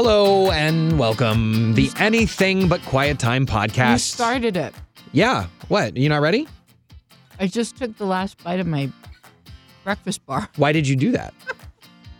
Hello 0.00 0.52
and 0.52 0.96
welcome. 0.96 1.74
The 1.74 1.90
Anything 1.98 2.68
But 2.68 2.80
Quiet 2.82 3.18
Time 3.18 3.44
podcast. 3.44 3.92
You 3.94 3.98
started 3.98 4.56
it. 4.56 4.72
Yeah. 5.10 5.48
What? 5.66 5.96
You 5.96 6.08
not 6.08 6.20
ready? 6.20 6.46
I 7.40 7.48
just 7.48 7.76
took 7.76 7.98
the 7.98 8.06
last 8.06 8.40
bite 8.44 8.60
of 8.60 8.68
my 8.68 8.92
breakfast 9.82 10.24
bar 10.24 10.48
Why 10.56 10.70
did 10.70 10.86
you 10.86 10.94
do 10.94 11.10
that? 11.10 11.34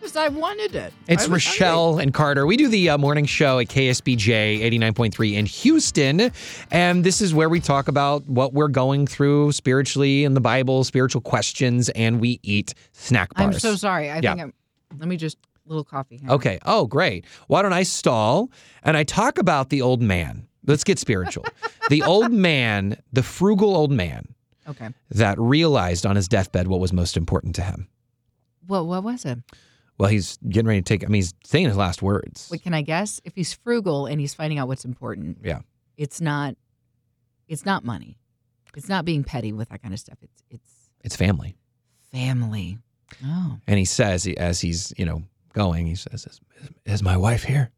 because 0.01 0.17
I 0.17 0.27
wanted 0.27 0.75
it. 0.75 0.93
It's 1.07 1.29
was 1.29 1.47
Rochelle 1.47 2.01
and 2.01 2.13
Carter. 2.13 2.49
We 2.49 2.57
do 2.57 2.67
the 2.67 2.91
uh, 2.91 2.99
morning 2.99 3.27
show 3.27 3.61
at 3.61 3.69
KSBJ 3.69 4.61
89.3 4.61 5.35
in 5.35 5.47
Houston. 5.47 6.33
And 6.73 7.05
this 7.05 7.21
is 7.21 7.33
where 7.33 7.49
we 7.49 7.61
talk 7.61 7.87
about 7.87 8.27
what 8.27 8.55
we're 8.55 8.67
going 8.67 9.07
through 9.07 9.53
spiritually 9.53 10.25
in 10.25 10.35
the 10.35 10.41
Bible, 10.41 10.83
spiritual 10.83 11.21
questions, 11.21 11.91
and 11.91 12.21
we 12.21 12.41
eat 12.43 12.75
snack 12.91 13.31
hungry. 13.37 13.53
bars. 13.53 13.65
I'm 13.65 13.71
so 13.71 13.77
sorry. 13.77 14.11
I 14.11 14.17
Yeah. 14.17 14.33
think 14.35 14.41
I'm. 14.41 14.53
Let 14.99 15.07
me 15.07 15.17
just 15.17 15.39
little 15.69 15.85
coffee. 15.85 16.17
Here. 16.19 16.31
Okay. 16.31 16.59
Oh, 16.65 16.87
great. 16.87 17.25
Why 17.47 17.63
don't 17.63 17.73
I 17.73 17.83
stall 17.83 18.51
and 18.83 18.97
I 18.97 19.05
talk 19.05 19.39
about 19.39 19.71
the 19.71 19.83
old 19.83 20.01
man? 20.03 20.47
Let's 20.67 20.85
get 20.85 20.99
spiritual. 20.99 21.45
the 21.89 22.03
old 22.03 22.33
man, 22.33 23.01
the 23.13 23.23
frugal 23.23 23.75
old 23.77 23.91
man 23.91 24.35
Okay. 24.69 24.89
that 25.11 25.39
realized 25.39 26.05
on 26.05 26.17
his 26.17 26.29
deathbed 26.29 26.67
what 26.69 26.81
was 26.81 26.93
most 26.93 27.17
important 27.17 27.55
to 27.57 27.63
him. 27.63 27.89
Well, 28.67 28.87
what 28.87 29.03
was 29.03 29.25
it? 29.25 29.39
Well, 29.99 30.11
he's 30.11 30.37
getting 30.49 30.69
ready 30.69 30.81
to 30.81 30.85
take, 30.85 31.03
I 31.03 31.07
mean, 31.07 31.15
he's 31.23 31.35
saying 31.45 31.67
his 31.67 31.77
last 31.77 32.03
words. 32.03 32.49
Wait, 32.53 32.63
can 32.63 32.75
I 32.75 32.83
guess? 32.83 33.21
If 33.25 33.35
he's 33.35 33.53
frugal 33.55 34.07
and 34.07 34.21
he's 34.21 34.35
finding 34.35 34.59
out 34.59 34.69
what's 34.69 34.85
important, 34.85 35.39
Yeah. 35.43 35.61
it's 35.97 36.21
not. 36.21 36.55
It's 37.49 37.65
not 37.65 37.83
money. 37.85 38.19
It's 38.77 38.89
not 38.91 39.05
being 39.07 39.25
petty 39.25 39.53
with 39.53 39.71
that 39.71 39.83
kind 39.83 39.95
of 39.95 39.99
stuff. 40.01 40.19
It's 40.23 40.43
it's 40.51 40.73
It's 41.03 41.17
family. 41.17 41.57
family. 42.13 42.79
Oh, 43.25 43.59
And 43.67 43.79
he 43.79 43.85
says, 43.87 44.27
as 44.37 44.61
he's, 44.61 44.93
you 44.99 45.07
know, 45.07 45.23
going, 45.59 45.87
he 45.87 45.95
says, 45.97 46.25
Is, 46.27 46.41
is 46.87 47.03
my 47.03 47.17
wife 47.17 47.43
here? 47.45 47.71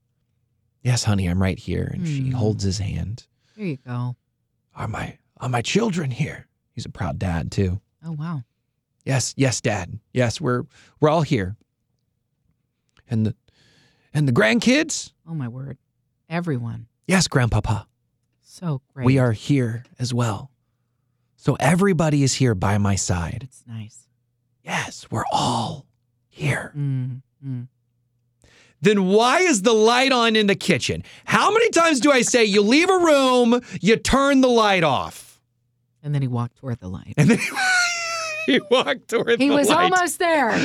Yes, 0.83 1.05
honey, 1.05 1.27
I'm 1.27 1.41
right 1.43 1.59
here. 1.59 1.91
And 1.93 2.07
she 2.07 2.29
Hmm. 2.29 2.33
holds 2.33 2.63
his 2.63 2.79
hand. 2.79 3.27
there 3.57 3.67
you 3.67 3.77
go. 3.79 4.17
Are 4.75 4.87
my, 4.89 5.19
are 5.39 5.49
my 5.49 5.63
children 5.63 6.11
here? 6.11 6.47
He's 6.73 6.85
a 6.87 6.91
proud 6.91 7.19
dad, 7.19 7.51
too. 7.51 7.81
Oh 8.05 8.13
wow. 8.13 8.45
Yes, 9.05 9.35
yes, 9.37 9.61
Dad. 9.61 9.99
Yes, 10.13 10.41
we're 10.41 10.65
we're 11.01 11.09
all 11.11 11.23
here. 11.23 11.57
And 13.09 13.27
the 13.27 13.35
and 14.15 14.29
the 14.29 14.33
grandkids? 14.33 15.13
Oh 15.27 15.35
my 15.35 15.49
word. 15.49 15.79
Everyone. 16.29 16.87
Yes, 17.07 17.27
Grandpapa. 17.29 17.87
So 18.43 18.83
great. 18.95 19.05
We 19.07 19.19
are 19.19 19.33
here 19.33 19.85
as 19.99 20.13
well. 20.15 20.51
So 21.37 21.57
everybody 21.59 22.23
is 22.23 22.35
here 22.35 22.55
by 22.55 22.79
my 22.79 22.95
side. 22.95 23.41
It's 23.45 23.65
nice. 23.67 24.07
Yes, 24.65 25.07
we're 25.11 25.25
all 25.33 25.87
here. 26.29 26.73
Mm, 26.77 27.23
mm. 27.45 27.69
Then 28.83 29.07
why 29.07 29.41
is 29.41 29.63
the 29.63 29.75
light 29.75 30.11
on 30.11 30.37
in 30.37 30.47
the 30.47 30.55
kitchen? 30.55 31.05
How 31.27 31.53
many 31.53 31.69
times 31.71 32.01
do 32.01 32.11
I 32.11 32.23
say 32.23 32.45
you 32.45 32.63
leave 32.63 32.89
a 32.89 32.99
room, 32.99 33.61
you 33.81 33.97
turn 33.97 34.41
the 34.41 34.49
light 34.49 34.85
off? 34.85 35.41
And 36.03 36.15
then 36.15 36.23
he 36.23 36.29
walked 36.29 36.57
toward 36.57 36.81
the 36.81 36.89
light. 36.89 37.13
And 37.19 37.29
then 37.29 37.39
he 38.53 38.61
walked 38.71 39.09
toward 39.09 39.27
the 39.27 39.37
wheel. 39.37 39.39
He 39.39 39.49
the 39.49 39.55
was 39.55 39.69
light. 39.69 39.93
almost 39.93 40.19
there. 40.19 40.59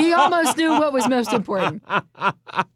he 0.00 0.12
almost 0.12 0.56
knew 0.56 0.70
what 0.70 0.92
was 0.92 1.08
most 1.08 1.32
important. 1.32 1.82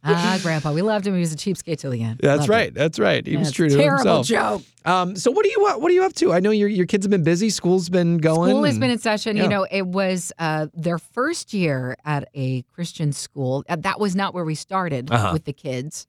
Ah, 0.09 0.39
Grandpa, 0.43 0.73
we 0.73 0.83
loved 0.83 1.07
him. 1.07 1.15
He 1.15 1.21
was 1.21 1.33
a 1.33 1.37
cheapskate 1.37 1.79
till 1.79 1.91
the 1.91 2.03
end. 2.03 2.21
That's 2.23 2.41
Loved 2.41 2.51
right. 2.51 2.69
him. 2.69 2.75
That's 2.75 2.99
right. 2.99 3.27
He 3.27 3.37
was 3.37 3.51
true 3.53 3.67
a 3.67 3.71
to 3.71 3.77
terrible 3.77 4.15
himself. 4.23 4.27
joke. 4.27 4.63
Um, 4.85 5.17
so 5.17 5.31
what 5.33 5.45
do 5.45 5.51
you 5.51 5.61
what 5.61 5.91
are 5.91 5.95
you 5.95 6.05
up 6.05 6.15
to? 6.15 6.33
I 6.33 6.39
know 6.41 6.51
your 6.53 6.69
your 6.69 6.87
kids 6.87 7.05
have 7.05 7.11
been 7.11 7.25
busy. 7.25 7.51
School's 7.51 7.89
been 7.89 8.19
going. 8.19 8.51
School 8.51 8.63
has 8.65 8.79
been 8.79 8.91
in 8.91 8.99
session. 8.99 9.37
yeah. 9.37 9.43
You 9.45 9.49
know, 9.49 9.67
it 9.71 9.87
was 9.87 10.33
uh, 10.39 10.69
their 10.75 10.99
first 10.99 11.53
year 11.53 11.97
at 12.05 12.29
a 12.35 12.63
Christian 12.73 13.13
school. 13.13 13.65
Uh, 13.69 13.77
that 13.81 13.99
was 14.01 14.15
not 14.15 14.33
where 14.33 14.45
we 14.45 14.55
started 14.55 15.11
Uh-huh. 15.11 15.31
with 15.33 15.45
the 15.45 15.53
kids, 15.53 16.07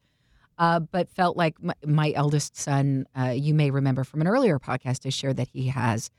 uh, 0.60 0.80
but 0.80 1.10
felt 1.10 1.36
like 1.36 1.62
my, 1.62 1.74
my 1.86 2.12
eldest 2.16 2.56
son. 2.56 3.06
Uh, 3.20 3.30
you 3.36 3.54
may 3.56 3.72
remember 3.72 4.04
from 4.04 4.22
an 4.22 4.28
earlier 4.28 4.60
podcast, 4.60 5.06
I 5.06 5.10
shared 5.10 5.38
that 5.38 5.50
he 5.52 5.68
has 5.70 6.12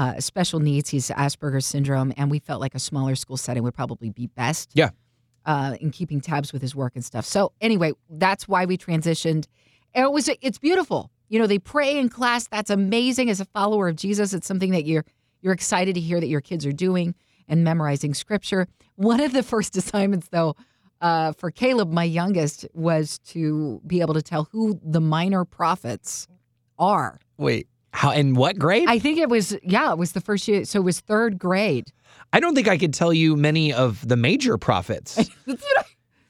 uh, 0.00 0.18
special 0.18 0.60
needs. 0.60 0.88
He's 0.88 1.10
Asperger's 1.10 1.66
syndrome, 1.66 2.14
and 2.16 2.30
we 2.30 2.38
felt 2.38 2.58
like 2.58 2.74
a 2.74 2.78
smaller 2.78 3.14
school 3.14 3.36
setting 3.36 3.62
would 3.64 3.74
probably 3.74 4.08
be 4.08 4.28
best. 4.28 4.70
Yeah. 4.72 4.90
Uh, 5.44 5.76
in 5.80 5.90
keeping 5.90 6.20
tabs 6.20 6.52
with 6.52 6.62
his 6.62 6.74
work 6.74 6.92
and 6.94 7.04
stuff. 7.04 7.24
So 7.24 7.52
anyway, 7.60 7.92
that's 8.08 8.46
why 8.46 8.64
we 8.66 8.78
transitioned. 8.78 9.46
And 9.94 10.04
it 10.04 10.12
was 10.12 10.30
it's 10.40 10.58
beautiful. 10.58 11.10
You 11.28 11.38
know, 11.38 11.46
they 11.46 11.58
pray 11.58 11.98
in 11.98 12.08
class. 12.08 12.46
That's 12.48 12.70
amazing. 12.70 13.30
As 13.30 13.40
a 13.40 13.46
follower 13.46 13.88
of 13.88 13.96
Jesus, 13.96 14.32
it's 14.32 14.46
something 14.46 14.70
that 14.70 14.84
you're 14.84 15.04
you're 15.40 15.54
excited 15.54 15.94
to 15.94 16.00
hear 16.00 16.20
that 16.20 16.28
your 16.28 16.42
kids 16.42 16.64
are 16.66 16.72
doing 16.72 17.14
and 17.48 17.64
memorizing 17.64 18.14
scripture. 18.14 18.68
One 18.96 19.20
of 19.20 19.32
the 19.32 19.42
first 19.52 19.76
assignments, 19.76 20.28
though, 20.28 20.56
uh, 21.00 21.32
for 21.32 21.50
Caleb, 21.50 21.90
my 21.90 22.04
youngest, 22.04 22.66
was 22.74 23.18
to 23.30 23.80
be 23.86 24.02
able 24.02 24.14
to 24.14 24.22
tell 24.22 24.48
who 24.52 24.78
the 24.82 25.00
minor 25.00 25.44
prophets 25.44 26.28
are. 26.78 27.18
Wait, 27.38 27.66
how 27.92 28.12
in 28.12 28.34
what 28.34 28.58
grade? 28.58 28.88
I, 28.88 28.98
think 28.98 29.18
it 29.18 29.28
was 29.28 29.56
yeah, 29.62 29.92
it 29.92 29.98
was 29.98 30.12
the 30.12 30.20
first 30.20 30.46
year, 30.48 30.64
so 30.64 30.80
it 30.80 30.84
was 30.84 31.00
third 31.00 31.38
grade. 31.38 31.92
I 32.32 32.40
don't 32.40 32.54
think 32.54 32.68
I 32.68 32.78
could 32.78 32.94
tell 32.94 33.12
you 33.12 33.36
many 33.36 33.72
of 33.72 34.06
the 34.06 34.16
major 34.16 34.56
prophets. 34.58 35.14
That's 35.46 35.62
what 35.62 35.78
I- 35.78 35.80
what 35.80 35.86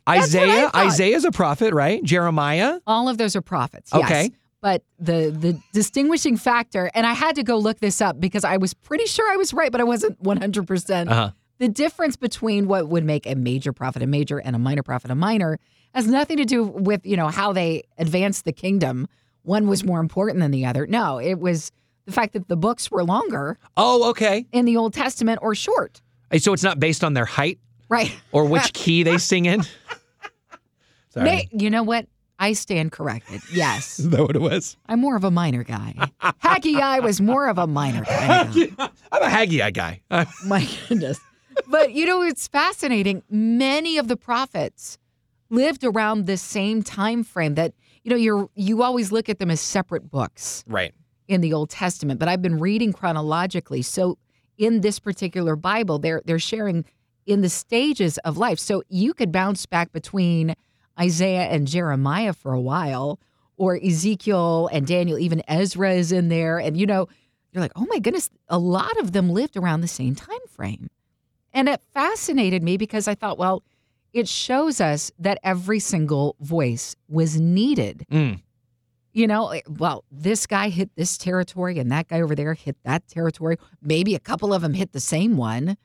I 0.06 0.22
Isaiah. 0.22 0.70
Isaiah's 0.74 1.24
a 1.24 1.30
prophet, 1.30 1.72
right? 1.72 2.02
Jeremiah. 2.02 2.80
all 2.86 3.08
of 3.08 3.18
those 3.18 3.36
are 3.36 3.42
prophets. 3.42 3.90
Yes. 3.94 4.04
Okay. 4.04 4.30
But 4.62 4.82
the 4.98 5.30
the 5.30 5.60
distinguishing 5.72 6.36
factor, 6.36 6.90
and 6.94 7.06
I 7.06 7.12
had 7.12 7.36
to 7.36 7.42
go 7.42 7.56
look 7.58 7.78
this 7.80 8.00
up 8.00 8.18
because 8.18 8.44
I 8.44 8.56
was 8.56 8.74
pretty 8.74 9.06
sure 9.06 9.30
I 9.30 9.36
was 9.36 9.54
right, 9.54 9.70
but 9.70 9.80
I 9.80 9.84
wasn't 9.84 10.20
one 10.20 10.38
hundred 10.38 10.66
percent. 10.66 11.10
Uh-huh. 11.10 11.30
The 11.58 11.68
difference 11.68 12.16
between 12.16 12.66
what 12.66 12.88
would 12.88 13.04
make 13.04 13.26
a 13.26 13.34
major 13.34 13.72
prophet 13.72 14.02
a 14.02 14.06
major 14.06 14.38
and 14.38 14.56
a 14.56 14.58
minor 14.58 14.82
prophet 14.82 15.10
a 15.10 15.14
minor 15.14 15.58
has 15.94 16.06
nothing 16.06 16.38
to 16.38 16.44
do 16.44 16.64
with 16.64 17.04
you 17.06 17.16
know 17.16 17.28
how 17.28 17.52
they 17.52 17.84
advance 17.98 18.42
the 18.42 18.52
kingdom. 18.52 19.06
One 19.42 19.66
was 19.68 19.84
more 19.84 20.00
important 20.00 20.40
than 20.40 20.50
the 20.50 20.66
other. 20.66 20.86
No, 20.86 21.18
it 21.18 21.38
was 21.38 21.72
the 22.06 22.12
fact 22.12 22.32
that 22.34 22.48
the 22.48 22.56
books 22.56 22.90
were 22.90 23.04
longer 23.04 23.58
Oh, 23.76 24.10
okay. 24.10 24.46
in 24.52 24.64
the 24.64 24.76
Old 24.76 24.92
Testament 24.94 25.38
or 25.42 25.54
short. 25.54 26.00
Uh, 26.32 26.38
So 26.38 26.52
it's 26.52 26.62
not 26.62 26.78
based 26.80 27.02
on 27.04 27.14
their 27.14 27.24
height 27.26 27.58
Right. 27.88 28.12
or 28.32 28.44
which 28.44 28.72
key 28.72 29.02
they 29.02 29.18
sing 29.18 29.46
in. 29.46 29.62
Sorry. 31.10 31.48
You 31.52 31.70
know 31.70 31.82
what? 31.82 32.06
I 32.38 32.52
stand 32.54 32.92
corrected. 32.92 33.42
Yes. 33.52 33.98
Is 33.98 34.10
that 34.10 34.22
what 34.22 34.36
it 34.36 34.40
was? 34.40 34.76
I'm 34.86 35.00
more 35.00 35.16
of 35.16 35.24
a 35.24 35.30
minor 35.30 35.62
guy. 35.64 35.94
Haggai 36.38 37.00
was 37.00 37.20
more 37.20 37.48
of 37.48 37.58
a 37.58 37.66
minor 37.66 38.02
guy. 38.04 38.48
I'm 39.12 39.22
a 39.22 39.28
Haggai 39.28 39.70
guy. 39.72 40.00
Uh, 40.10 40.24
My 40.46 40.66
goodness. 40.88 41.20
But 41.68 41.92
you 41.92 42.06
know, 42.06 42.22
it's 42.22 42.48
fascinating. 42.48 43.22
Many 43.28 43.98
of 43.98 44.08
the 44.08 44.16
prophets 44.16 44.98
lived 45.50 45.84
around 45.84 46.26
the 46.26 46.36
same 46.36 46.82
time 46.82 47.24
frame 47.24 47.56
that, 47.56 47.74
you 48.04 48.10
know, 48.10 48.16
you're 48.16 48.48
you 48.54 48.82
always 48.82 49.12
look 49.12 49.28
at 49.28 49.38
them 49.38 49.50
as 49.50 49.60
separate 49.60 50.10
books 50.10 50.64
right. 50.66 50.94
in 51.28 51.40
the 51.40 51.52
Old 51.52 51.70
Testament, 51.70 52.18
but 52.18 52.28
I've 52.28 52.42
been 52.42 52.58
reading 52.58 52.92
chronologically. 52.92 53.82
So 53.82 54.18
in 54.58 54.80
this 54.80 54.98
particular 54.98 55.56
Bible, 55.56 55.98
they're 55.98 56.22
they're 56.24 56.38
sharing 56.38 56.84
in 57.26 57.42
the 57.42 57.48
stages 57.48 58.18
of 58.18 58.36
life. 58.38 58.58
So 58.58 58.82
you 58.88 59.14
could 59.14 59.32
bounce 59.32 59.66
back 59.66 59.92
between 59.92 60.54
Isaiah 60.98 61.44
and 61.44 61.66
Jeremiah 61.66 62.32
for 62.32 62.52
a 62.52 62.60
while, 62.60 63.20
or 63.56 63.76
Ezekiel 63.76 64.68
and 64.72 64.86
Daniel, 64.86 65.18
even 65.18 65.42
Ezra 65.46 65.92
is 65.92 66.12
in 66.12 66.28
there. 66.28 66.58
And 66.58 66.76
you 66.76 66.86
know, 66.86 67.08
you're 67.52 67.62
like, 67.62 67.72
oh 67.76 67.86
my 67.88 67.98
goodness, 67.98 68.30
a 68.48 68.58
lot 68.58 68.98
of 68.98 69.12
them 69.12 69.30
lived 69.30 69.56
around 69.56 69.80
the 69.80 69.88
same 69.88 70.14
time 70.14 70.38
frame. 70.48 70.88
And 71.52 71.68
it 71.68 71.82
fascinated 71.92 72.62
me 72.62 72.76
because 72.76 73.08
I 73.08 73.14
thought, 73.14 73.38
well, 73.38 73.62
it 74.12 74.28
shows 74.28 74.80
us 74.80 75.10
that 75.18 75.38
every 75.42 75.78
single 75.78 76.36
voice 76.40 76.96
was 77.08 77.40
needed. 77.40 78.06
Mm. 78.10 78.42
You 79.12 79.26
know, 79.26 79.60
well, 79.68 80.04
this 80.10 80.46
guy 80.46 80.68
hit 80.68 80.90
this 80.94 81.18
territory 81.18 81.78
and 81.78 81.90
that 81.90 82.08
guy 82.08 82.20
over 82.20 82.34
there 82.34 82.54
hit 82.54 82.76
that 82.84 83.08
territory. 83.08 83.56
Maybe 83.82 84.14
a 84.14 84.20
couple 84.20 84.54
of 84.54 84.62
them 84.62 84.74
hit 84.74 84.92
the 84.92 85.00
same 85.00 85.36
one. 85.36 85.76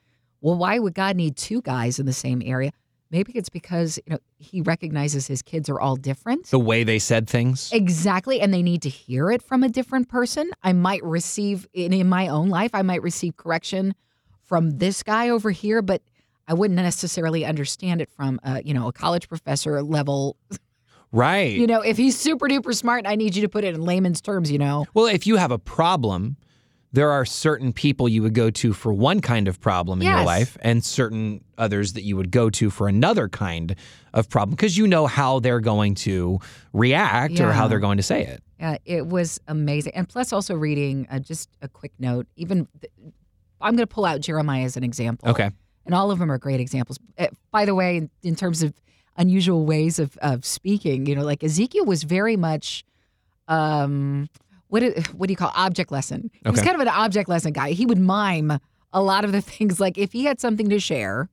Well, 0.42 0.56
why 0.56 0.78
would 0.78 0.94
God 0.94 1.16
need 1.16 1.36
two 1.36 1.62
guys 1.62 1.98
in 1.98 2.06
the 2.06 2.14
same 2.14 2.42
area? 2.46 2.72
Maybe 3.12 3.34
it's 3.34 3.50
because, 3.50 3.98
you 4.06 4.14
know, 4.14 4.20
he 4.38 4.62
recognizes 4.62 5.28
his 5.28 5.42
kids 5.42 5.70
are 5.70 5.80
all 5.80 5.96
different. 5.96 6.48
The 6.48 6.60
way 6.60 6.84
they 6.84 7.00
said 7.00 7.28
things. 7.28 7.72
Exactly. 7.72 8.42
And 8.42 8.54
they 8.54 8.62
need 8.62 8.82
to 8.82 8.90
hear 8.90 9.32
it 9.32 9.42
from 9.42 9.64
a 9.64 9.70
different 9.70 10.10
person. 10.10 10.52
I 10.64 10.74
might 10.74 11.04
receive, 11.04 11.68
in, 11.74 11.94
in 11.94 12.10
my 12.10 12.28
own 12.28 12.50
life, 12.50 12.72
I 12.74 12.82
might 12.82 13.02
receive 13.02 13.38
correction 13.38 13.96
from 14.44 14.78
this 14.78 15.02
guy 15.02 15.30
over 15.30 15.52
here, 15.52 15.82
but 15.82 16.02
I 16.48 16.54
wouldn't 16.54 16.76
necessarily 16.76 17.46
understand 17.46 18.02
it 18.02 18.10
from, 18.10 18.40
uh, 18.44 18.62
you 18.64 18.74
know, 18.74 18.88
a 18.88 18.94
college 18.94 19.28
professor 19.28 19.82
level. 19.82 20.38
Right. 21.12 21.56
You 21.56 21.68
know, 21.68 21.82
if 21.82 21.98
he's 21.98 22.18
super 22.20 22.48
duper 22.48 22.76
smart, 22.76 23.06
I 23.08 23.16
need 23.16 23.36
you 23.36 23.42
to 23.44 23.50
put 23.50 23.64
it 23.64 23.74
in 23.74 23.82
layman's 23.82 24.22
terms, 24.22 24.52
you 24.52 24.58
know. 24.58 24.86
Well, 24.94 25.06
if 25.06 25.26
you 25.26 25.38
have 25.38 25.52
a 25.52 25.58
problem, 25.58 26.38
there 26.92 27.12
are 27.12 27.26
certain 27.26 27.74
people 27.74 28.08
you 28.08 28.22
would 28.22 28.34
go 28.34 28.50
to 28.50 28.74
for 28.74 28.94
one 28.94 29.22
kind 29.22 29.48
of 29.48 29.60
problem 29.60 30.02
in 30.02 30.08
your 30.08 30.24
life 30.24 30.58
and 30.62 30.84
certain 30.84 31.44
others 31.58 31.94
that 31.94 32.04
you 32.04 32.16
would 32.16 32.32
go 32.32 32.50
to 32.50 32.70
for 32.70 32.88
another 32.88 33.28
kind 33.28 33.76
of 34.14 34.30
problem 34.30 34.56
because 34.56 34.78
you 34.78 34.88
know 34.88 35.06
how 35.08 35.40
they're 35.40 35.60
going 35.60 35.96
to 35.96 36.40
react 36.74 37.40
or 37.40 37.52
how 37.52 37.68
they're 37.68 37.80
going 37.80 37.98
to 37.98 38.04
say 38.04 38.26
it. 38.26 38.44
Uh, 38.62 38.78
it 38.86 39.08
was 39.08 39.40
amazing. 39.48 39.94
And 39.94 40.08
plus, 40.08 40.32
also 40.32 40.56
reading 40.56 41.08
uh, 41.10 41.20
just 41.20 41.50
a 41.62 41.68
quick 41.68 41.92
note, 42.00 42.28
even 42.38 42.68
th- 42.80 42.92
I'm 43.60 43.76
going 43.76 43.86
to 43.86 43.94
pull 43.94 44.06
out 44.06 44.22
Jeremiah 44.22 44.64
as 44.64 44.78
an 44.78 44.84
example. 44.84 45.30
Okay. 45.30 45.52
And 45.86 45.94
all 45.94 46.12
of 46.12 46.20
them 46.20 46.32
are 46.32 46.38
great 46.38 46.60
examples. 46.60 46.98
Uh, 47.18 47.28
by 47.52 47.66
the 47.66 47.76
way, 47.76 47.98
in, 47.98 48.10
in 48.24 48.36
terms 48.36 48.64
of 48.64 48.74
unusual 49.18 49.66
ways 49.66 50.00
of 50.00 50.18
of 50.18 50.46
speaking. 50.46 51.06
You 51.06 51.16
know, 51.16 51.24
like 51.24 51.44
Ezekiel 51.44 51.86
was 51.86 52.04
very 52.04 52.36
much, 52.36 52.84
um, 53.48 54.30
what 54.68 54.82
do- 54.82 54.94
what 55.14 55.28
do 55.28 55.32
you 55.34 55.38
call 55.38 55.52
object 55.56 55.92
lesson? 55.92 56.32
He 56.44 56.50
was 56.50 56.62
kind 56.62 56.76
of 56.76 56.82
an 56.82 56.88
object 56.88 57.30
lesson 57.30 57.54
guy. 57.54 57.72
He 57.72 57.86
would 57.86 58.00
mime 58.00 58.60
a 58.92 59.02
lot 59.02 59.26
of 59.26 59.32
the 59.32 59.42
things. 59.54 59.80
Like 59.80 59.98
if 59.98 60.12
he 60.12 60.26
had 60.26 60.40
something 60.40 60.70
to 60.70 60.80
share, 60.80 61.30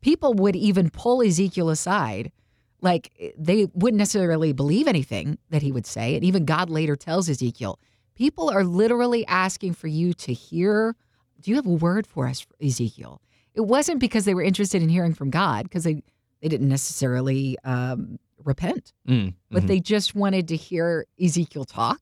people 0.00 0.34
would 0.34 0.56
even 0.56 0.90
pull 0.90 1.22
Ezekiel 1.22 1.70
aside. 1.70 2.32
Like 2.80 3.34
they 3.36 3.66
wouldn't 3.74 3.98
necessarily 3.98 4.52
believe 4.52 4.86
anything 4.86 5.38
that 5.50 5.62
he 5.62 5.72
would 5.72 5.86
say. 5.86 6.14
And 6.14 6.24
even 6.24 6.44
God 6.44 6.70
later 6.70 6.94
tells 6.94 7.28
Ezekiel, 7.28 7.78
people 8.14 8.50
are 8.50 8.64
literally 8.64 9.26
asking 9.26 9.74
for 9.74 9.88
you 9.88 10.12
to 10.14 10.32
hear. 10.32 10.94
Do 11.40 11.50
you 11.52 11.56
have 11.56 11.66
a 11.66 11.70
word 11.70 12.06
for 12.06 12.26
us, 12.26 12.46
Ezekiel? 12.60 13.20
It 13.58 13.66
wasn't 13.66 13.98
because 13.98 14.24
they 14.24 14.34
were 14.34 14.42
interested 14.42 14.82
in 14.82 14.88
hearing 14.88 15.14
from 15.14 15.30
God, 15.30 15.64
because 15.64 15.82
they, 15.82 16.00
they 16.40 16.48
didn't 16.48 16.68
necessarily 16.68 17.56
um, 17.64 18.20
repent, 18.44 18.92
Mm, 19.08 19.34
but 19.50 19.64
mhm. 19.64 19.66
they 19.66 19.80
just 19.80 20.14
wanted 20.14 20.46
to 20.48 20.56
hear 20.56 21.06
Ezekiel 21.20 21.64
talk. 21.64 22.00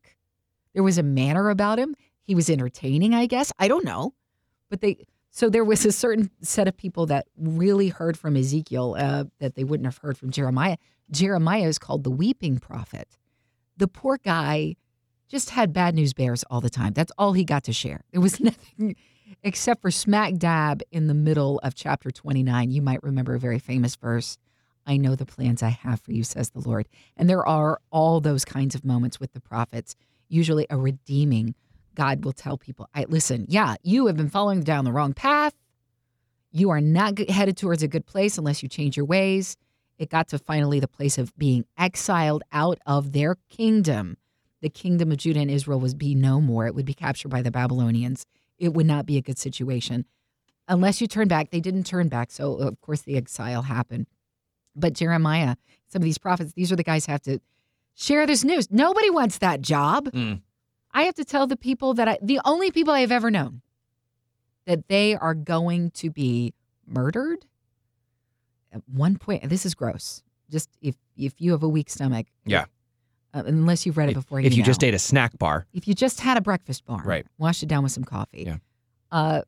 There 0.75 0.83
was 0.83 0.99
a 0.99 1.03
manner 1.03 1.49
about 1.49 1.79
him. 1.79 1.95
He 2.25 2.35
was 2.35 2.51
entertaining, 2.51 3.15
I 3.15 3.25
guess. 3.25 3.53
I 3.59 3.69
don't 3.69 3.87
know. 3.87 4.13
But 4.69 4.83
they, 4.83 5.07
so 5.31 5.49
there 5.49 5.65
was 5.65 5.87
a 5.87 5.93
certain 5.93 6.31
set 6.43 6.69
of 6.69 6.77
people 6.77 7.07
that 7.07 7.27
really 7.39 7.89
heard 7.89 8.19
from 8.19 8.37
Ezekiel 8.37 8.95
uh, 8.99 9.25
that 9.39 9.55
they 9.55 9.65
wouldn't 9.65 9.87
have 9.87 9.97
heard 9.97 10.19
from 10.19 10.31
Jeremiah. 10.33 10.77
Jeremiah 11.11 11.69
is 11.69 11.79
called 11.79 12.05
the 12.05 12.11
weeping 12.11 12.59
prophet. 12.59 13.17
The 13.79 13.89
poor 13.89 14.19
guy 14.19 14.77
just 15.29 15.49
had 15.51 15.73
bad 15.73 15.95
news 15.95 16.13
bears 16.13 16.45
all 16.51 16.61
the 16.61 16.69
time. 16.69 16.93
That's 16.93 17.13
all 17.17 17.33
he 17.33 17.45
got 17.45 17.65
to 17.65 17.73
share. 17.73 18.03
There 18.13 18.21
was 18.21 18.41
nothing 18.51 18.97
except 19.43 19.83
for 19.83 19.91
smack 19.91 20.35
dab 20.35 20.83
in 20.91 21.07
the 21.07 21.15
middle 21.15 21.59
of 21.63 21.75
chapter 21.75 22.11
29. 22.11 22.71
You 22.71 22.83
might 22.83 23.03
remember 23.03 23.35
a 23.35 23.41
very 23.41 23.59
famous 23.59 23.97
verse. 23.97 24.39
I 24.87 24.97
know 24.97 25.17
the 25.17 25.27
plans 25.27 25.63
I 25.63 25.71
have 25.71 26.01
for 26.01 26.13
you, 26.13 26.23
says 26.23 26.51
the 26.51 26.61
Lord. 26.61 26.87
And 27.17 27.29
there 27.29 27.47
are 27.47 27.81
all 27.91 28.21
those 28.21 28.45
kinds 28.45 28.75
of 28.75 28.85
moments 28.85 29.19
with 29.19 29.33
the 29.33 29.41
prophets, 29.41 29.97
usually 30.29 30.67
a 30.71 30.77
redeeming. 30.77 31.55
God 31.95 32.25
will 32.25 32.33
tell 32.33 32.57
people, 32.57 32.89
I 32.95 33.07
listen, 33.09 33.47
yeah, 33.49 33.75
you 33.83 34.07
have 34.07 34.17
been 34.17 34.31
following 34.31 34.63
down 34.63 34.85
the 34.85 34.93
wrong 34.93 35.13
path. 35.13 35.55
You 36.53 36.71
are 36.71 36.81
not 36.81 37.19
headed 37.29 37.57
towards 37.57 37.83
a 37.83 37.89
good 37.89 38.07
place 38.07 38.39
unless 38.39 38.63
you 38.63 38.69
change 38.69 38.97
your 38.97 39.07
ways. 39.07 39.57
It 39.99 40.11
got 40.11 40.29
to 40.29 40.39
finally 40.39 40.79
the 40.79 40.89
place 40.89 41.19
of 41.19 41.37
being 41.37 41.65
exiled 41.79 42.43
out 42.53 42.79
of 42.87 43.13
their 43.13 43.37
kingdom. 43.49 44.19
The 44.61 44.69
kingdom 44.69 45.11
of 45.11 45.19
Judah 45.19 45.41
and 45.41 45.51
Israel 45.51 45.81
was 45.81 45.95
be 45.95 46.15
no 46.15 46.41
more. 46.41 46.67
It 46.67 46.75
would 46.75 46.87
be 46.87 46.95
captured 46.95 47.29
by 47.29 47.43
the 47.43 47.51
Babylonians. 47.51 48.27
It 48.59 48.75
would 48.75 48.87
not 48.87 49.07
be 49.07 49.17
a 49.17 49.23
good 49.23 49.39
situation 49.39 50.07
unless 50.69 51.01
you 51.01 51.07
turn 51.07 51.29
back. 51.29 51.51
They 51.51 51.61
didn't 51.61 51.85
turn 51.85 52.09
back. 52.09 52.31
So, 52.31 52.55
of 52.57 52.81
course, 52.81 53.03
the 53.03 53.17
exile 53.17 53.63
happened. 53.63 54.07
But 54.75 54.93
Jeremiah, 54.93 55.57
some 55.89 56.01
of 56.01 56.05
these 56.05 56.19
prophets, 56.19 56.53
these 56.53 56.71
are 56.73 56.77
the 56.77 56.83
guys 56.83 57.07
who 57.07 57.13
have 57.13 57.23
to 57.23 57.41
share 57.95 58.27
this 58.27 58.45
news. 58.45 58.71
Nobody 58.71 59.11
wants 59.11 59.39
that 59.39 59.61
job. 59.61 60.11
Mm. 60.13 60.43
I 60.93 61.03
have 61.03 61.15
to 61.17 61.25
tell 61.25 61.47
the 61.47 61.57
people 61.57 61.95
that 61.95 62.09
I, 62.09 62.19
the 62.23 62.41
only 62.45 62.71
people 62.71 62.95
I've 62.95 63.13
ever 63.13 63.31
known, 63.31 63.63
that 64.67 64.89
they 64.89 65.15
are 65.15 65.35
going 65.35 65.91
to 65.93 66.11
be 66.11 66.55
murdered. 66.87 67.47
At 68.73 68.83
one 68.87 69.17
point, 69.17 69.49
this 69.49 69.65
is 69.65 69.75
gross. 69.75 70.23
Just 70.51 70.71
if 70.81 70.97
if 71.17 71.35
you 71.39 71.53
have 71.53 71.63
a 71.63 71.69
weak 71.69 71.91
stomach, 71.91 72.27
Yeah. 72.45 72.67
Uh, 73.37 73.43
unless 73.47 73.85
you've 73.87 73.97
read 73.97 74.09
it 74.11 74.15
before, 74.15 74.41
if 74.41 74.55
you 74.57 74.63
just 74.63 74.83
know. 74.83 74.89
ate 74.89 74.95
a 74.95 74.99
snack 74.99 75.37
bar. 75.39 75.67
if 75.73 75.87
you 75.87 75.95
just 75.95 76.21
had 76.21 76.37
a 76.37 76.41
breakfast 76.41 76.85
bar, 76.85 77.03
Right. 77.05 77.27
washed 77.39 77.63
it 77.63 77.67
down 77.69 77.83
with 77.83 77.93
some 77.93 78.05
coffee, 78.05 78.45
Yeah. 78.47 78.57
uh, 79.11 79.43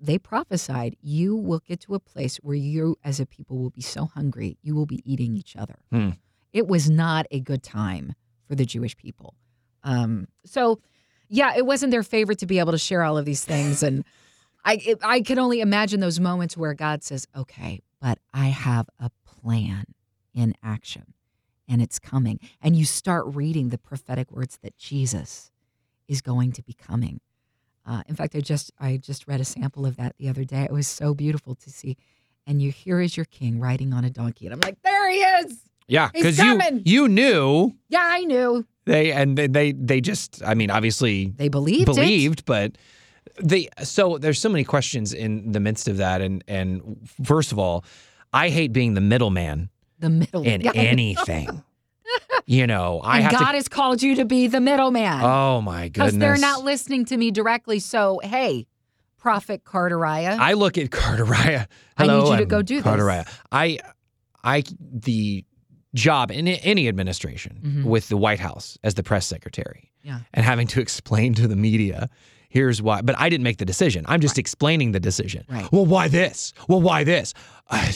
they 0.00 0.18
prophesied 0.18 0.96
you 1.00 1.34
will 1.36 1.60
get 1.60 1.80
to 1.80 1.94
a 1.94 2.00
place 2.00 2.36
where 2.38 2.56
you, 2.56 2.96
as 3.04 3.20
a 3.20 3.26
people, 3.26 3.56
will 3.58 3.70
be 3.70 3.80
so 3.80 4.06
hungry 4.06 4.58
you 4.62 4.74
will 4.74 4.86
be 4.86 5.00
eating 5.10 5.36
each 5.36 5.56
other. 5.56 5.76
Hmm. 5.90 6.10
It 6.52 6.66
was 6.66 6.90
not 6.90 7.26
a 7.30 7.40
good 7.40 7.62
time 7.62 8.14
for 8.48 8.54
the 8.54 8.64
Jewish 8.66 8.96
people. 8.96 9.34
Um, 9.84 10.26
so, 10.44 10.80
yeah, 11.28 11.54
it 11.56 11.64
wasn't 11.66 11.90
their 11.92 12.02
favorite 12.02 12.38
to 12.40 12.46
be 12.46 12.58
able 12.58 12.72
to 12.72 12.78
share 12.78 13.02
all 13.02 13.16
of 13.16 13.24
these 13.24 13.44
things, 13.44 13.82
and 13.82 14.04
I 14.64 14.74
it, 14.84 14.98
I 15.02 15.20
can 15.20 15.38
only 15.38 15.60
imagine 15.60 16.00
those 16.00 16.18
moments 16.20 16.56
where 16.56 16.74
God 16.74 17.04
says, 17.04 17.26
"Okay, 17.36 17.80
but 18.00 18.18
I 18.34 18.46
have 18.48 18.88
a 18.98 19.10
plan 19.24 19.86
in 20.34 20.54
action, 20.62 21.14
and 21.68 21.80
it's 21.82 21.98
coming," 21.98 22.38
and 22.62 22.76
you 22.76 22.84
start 22.84 23.24
reading 23.26 23.68
the 23.70 23.78
prophetic 23.78 24.30
words 24.30 24.58
that 24.62 24.76
Jesus 24.76 25.50
is 26.08 26.20
going 26.22 26.52
to 26.52 26.62
be 26.62 26.72
coming. 26.72 27.20
Uh, 27.84 28.02
in 28.08 28.16
fact, 28.16 28.34
I 28.34 28.40
just 28.40 28.72
I 28.80 28.96
just 28.96 29.26
read 29.28 29.40
a 29.40 29.44
sample 29.44 29.86
of 29.86 29.96
that 29.96 30.16
the 30.18 30.28
other 30.28 30.44
day. 30.44 30.62
It 30.64 30.72
was 30.72 30.86
so 30.88 31.14
beautiful 31.14 31.54
to 31.56 31.70
see. 31.70 31.96
And 32.48 32.62
you 32.62 32.70
here 32.70 33.00
is 33.00 33.16
your 33.16 33.26
king 33.26 33.58
riding 33.60 33.92
on 33.92 34.04
a 34.04 34.10
donkey, 34.10 34.46
and 34.46 34.54
I'm 34.54 34.60
like, 34.60 34.80
there 34.82 35.10
he 35.10 35.16
is. 35.18 35.58
Yeah, 35.88 36.10
because 36.12 36.38
you 36.38 36.60
you 36.84 37.08
knew 37.08 37.74
Yeah, 37.88 38.02
I 38.02 38.20
knew. 38.24 38.66
they 38.86 39.12
and 39.12 39.36
they 39.38 39.46
they, 39.46 39.72
they 39.72 40.00
just 40.00 40.42
I 40.44 40.54
mean 40.54 40.70
obviously 40.70 41.26
They 41.36 41.48
believed, 41.48 41.82
it. 41.82 41.94
believed, 41.94 42.44
but 42.44 42.76
they 43.42 43.68
so 43.84 44.18
there's 44.18 44.40
so 44.40 44.48
many 44.48 44.64
questions 44.64 45.12
in 45.12 45.52
the 45.52 45.60
midst 45.60 45.86
of 45.88 45.96
that, 45.98 46.20
and 46.20 46.42
and 46.48 47.08
first 47.24 47.52
of 47.52 47.58
all, 47.58 47.84
I 48.32 48.48
hate 48.48 48.72
being 48.72 48.94
the 48.94 49.00
middleman 49.00 49.70
The 49.98 50.10
middle. 50.10 50.42
in 50.42 50.60
Yeah, 50.60 50.72
anything. 50.74 51.62
you 52.46 52.66
know, 52.66 53.00
I 53.02 53.16
and 53.16 53.24
have 53.24 53.32
God 53.40 53.50
to. 53.52 53.56
has 53.56 53.68
called 53.68 54.02
you 54.02 54.14
to 54.16 54.24
be 54.24 54.46
the 54.46 54.60
middleman 54.60 55.22
Oh 55.22 55.60
my 55.60 55.84
because 55.88 56.12
goodness! 56.12 56.20
they're 56.20 56.38
not 56.50 56.64
listening 56.64 57.04
to 57.06 57.16
me 57.16 57.30
directly. 57.30 57.78
So 57.80 58.20
hey, 58.22 58.66
Prophet 59.18 59.64
Carteriah, 59.64 60.36
I 60.38 60.52
look 60.52 60.78
at 60.78 60.90
Carteriah. 60.90 61.66
I 61.96 62.02
need 62.06 62.10
Hello, 62.10 62.30
you 62.30 62.36
to 62.36 62.42
I'm 62.42 62.48
go 62.48 62.62
do 62.62 62.76
this. 62.76 62.84
Carteriah. 62.84 63.26
I, 63.50 63.78
I, 64.44 64.62
the 64.78 65.44
job 65.94 66.30
in 66.30 66.46
any 66.46 66.86
administration 66.88 67.60
Mhm. 67.64 67.84
with 67.84 68.08
the 68.08 68.16
White 68.16 68.38
House 68.38 68.78
as 68.84 68.94
the 68.94 69.02
press 69.02 69.26
secretary, 69.26 69.90
Yeah. 70.02 70.20
and 70.34 70.44
having 70.44 70.66
to 70.68 70.80
explain 70.80 71.32
to 71.34 71.48
the 71.48 71.56
media, 71.56 72.08
here's 72.50 72.80
why. 72.82 73.00
But 73.02 73.18
I 73.18 73.28
didn't 73.30 73.44
make 73.44 73.56
the 73.56 73.64
decision. 73.64 74.04
I'm 74.06 74.20
just 74.20 74.38
explaining 74.38 74.92
the 74.92 75.00
decision. 75.00 75.44
Right. 75.48 75.66
Well, 75.72 75.86
why 75.86 76.06
this? 76.08 76.52
Well, 76.68 76.82
why 76.82 77.02
this? 77.02 77.32
I, 77.70 77.92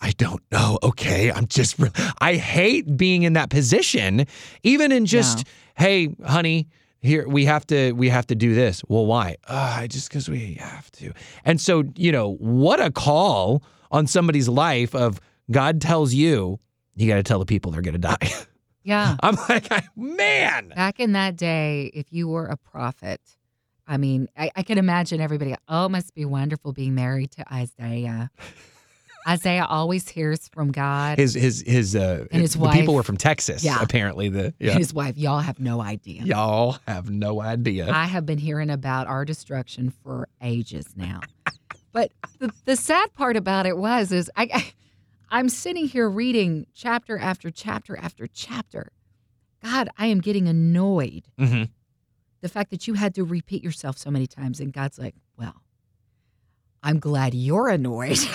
I 0.00 0.10
don't 0.12 0.42
know. 0.52 0.78
Okay, 0.82 1.32
I'm 1.32 1.46
just. 1.46 1.76
I 2.20 2.34
hate 2.34 2.96
being 2.96 3.22
in 3.22 3.32
that 3.34 3.50
position, 3.50 4.26
even 4.62 4.92
in 4.92 5.06
just, 5.06 5.46
hey, 5.76 6.14
honey. 6.24 6.68
Here 7.00 7.28
we 7.28 7.44
have 7.44 7.64
to 7.68 7.92
we 7.92 8.08
have 8.08 8.26
to 8.28 8.34
do 8.34 8.54
this. 8.54 8.82
Well, 8.88 9.06
why? 9.06 9.36
Uh, 9.46 9.86
just 9.86 10.08
because 10.08 10.28
we 10.28 10.54
have 10.54 10.90
to. 10.92 11.12
And 11.44 11.60
so 11.60 11.84
you 11.94 12.10
know 12.10 12.32
what 12.34 12.80
a 12.80 12.90
call 12.90 13.62
on 13.92 14.08
somebody's 14.08 14.48
life 14.48 14.92
of 14.92 15.20
God 15.50 15.80
tells 15.80 16.14
you 16.14 16.58
you 16.96 17.06
got 17.06 17.16
to 17.16 17.22
tell 17.22 17.38
the 17.38 17.46
people 17.46 17.70
they're 17.70 17.82
going 17.82 17.94
to 17.94 17.98
die. 17.98 18.30
yeah. 18.82 19.16
I'm 19.22 19.36
like, 19.48 19.70
man. 19.96 20.72
Back 20.74 20.98
in 20.98 21.12
that 21.12 21.36
day, 21.36 21.90
if 21.94 22.06
you 22.10 22.26
were 22.26 22.46
a 22.46 22.56
prophet, 22.56 23.20
I 23.86 23.98
mean, 23.98 24.28
I, 24.36 24.50
I 24.56 24.62
can 24.62 24.78
imagine 24.78 25.20
everybody. 25.20 25.54
Oh, 25.68 25.86
it 25.86 25.90
must 25.90 26.14
be 26.14 26.24
wonderful 26.24 26.72
being 26.72 26.94
married 26.94 27.30
to 27.32 27.52
Isaiah. 27.52 28.30
Isaiah 29.26 29.64
always 29.64 30.08
hears 30.08 30.48
from 30.48 30.70
God. 30.70 31.18
His 31.18 31.34
his 31.34 31.62
his 31.66 31.96
uh 31.96 32.26
And 32.30 32.42
his 32.42 32.54
the 32.54 32.68
people 32.68 32.94
were 32.94 33.02
from 33.02 33.16
Texas. 33.16 33.64
Yeah. 33.64 33.78
apparently 33.80 34.28
the 34.28 34.54
yeah. 34.60 34.72
his 34.78 34.94
wife. 34.94 35.16
Y'all 35.16 35.40
have 35.40 35.58
no 35.58 35.80
idea. 35.80 36.22
Y'all 36.22 36.78
have 36.86 37.10
no 37.10 37.40
idea. 37.40 37.90
I 37.90 38.04
have 38.04 38.24
been 38.24 38.38
hearing 38.38 38.70
about 38.70 39.08
our 39.08 39.24
destruction 39.24 39.92
for 40.02 40.28
ages 40.40 40.86
now. 40.94 41.20
but 41.92 42.12
the, 42.38 42.52
the 42.66 42.76
sad 42.76 43.12
part 43.14 43.36
about 43.36 43.66
it 43.66 43.76
was 43.76 44.12
is 44.12 44.30
I, 44.36 44.48
I 44.52 44.72
I'm 45.28 45.48
sitting 45.48 45.86
here 45.86 46.08
reading 46.08 46.66
chapter 46.72 47.18
after 47.18 47.50
chapter 47.50 47.96
after 47.96 48.28
chapter. 48.28 48.92
God, 49.62 49.88
I 49.98 50.06
am 50.06 50.20
getting 50.20 50.46
annoyed. 50.46 51.24
hmm 51.36 51.64
The 52.42 52.48
fact 52.48 52.70
that 52.70 52.86
you 52.86 52.94
had 52.94 53.16
to 53.16 53.24
repeat 53.24 53.64
yourself 53.64 53.98
so 53.98 54.10
many 54.10 54.28
times 54.28 54.60
and 54.60 54.72
God's 54.72 55.00
like, 55.00 55.16
"Well, 55.36 55.62
I'm 56.80 57.00
glad 57.00 57.34
you're 57.34 57.68
annoyed." 57.68 58.18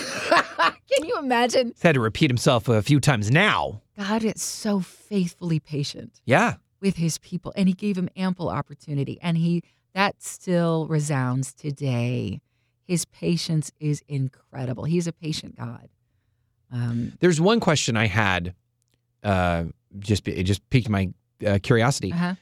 Can 0.95 1.05
you 1.07 1.17
imagine? 1.19 1.67
He's 1.69 1.81
had 1.81 1.95
to 1.95 1.99
repeat 2.01 2.29
himself 2.29 2.67
a 2.67 2.81
few 2.81 2.99
times 2.99 3.31
now. 3.31 3.81
God 3.97 4.23
is 4.23 4.41
so 4.41 4.79
faithfully 4.79 5.59
patient. 5.59 6.21
Yeah. 6.25 6.55
with 6.81 6.95
his 6.97 7.17
people 7.19 7.53
and 7.55 7.67
he 7.69 7.73
gave 7.73 7.97
him 7.97 8.09
ample 8.15 8.49
opportunity 8.49 9.19
and 9.21 9.37
he 9.37 9.61
that 9.93 10.21
still 10.23 10.87
resounds 10.87 11.53
today 11.53 12.41
his 12.87 13.05
patience 13.05 13.71
is 13.79 14.01
incredible 14.07 14.85
he's 14.85 15.05
a 15.05 15.11
patient 15.13 15.55
god 15.57 15.89
um 16.71 17.13
There's 17.19 17.39
one 17.39 17.59
question 17.59 17.95
I 17.97 18.07
had. 18.07 18.55
Uh, 19.23 19.65
just 19.99 20.27
it 20.27 20.43
just 20.43 20.67
piqued 20.71 20.89
my 20.89 21.09
uh, 21.45 21.59
curiosity. 21.61 22.11
uh-huh. 22.13 22.33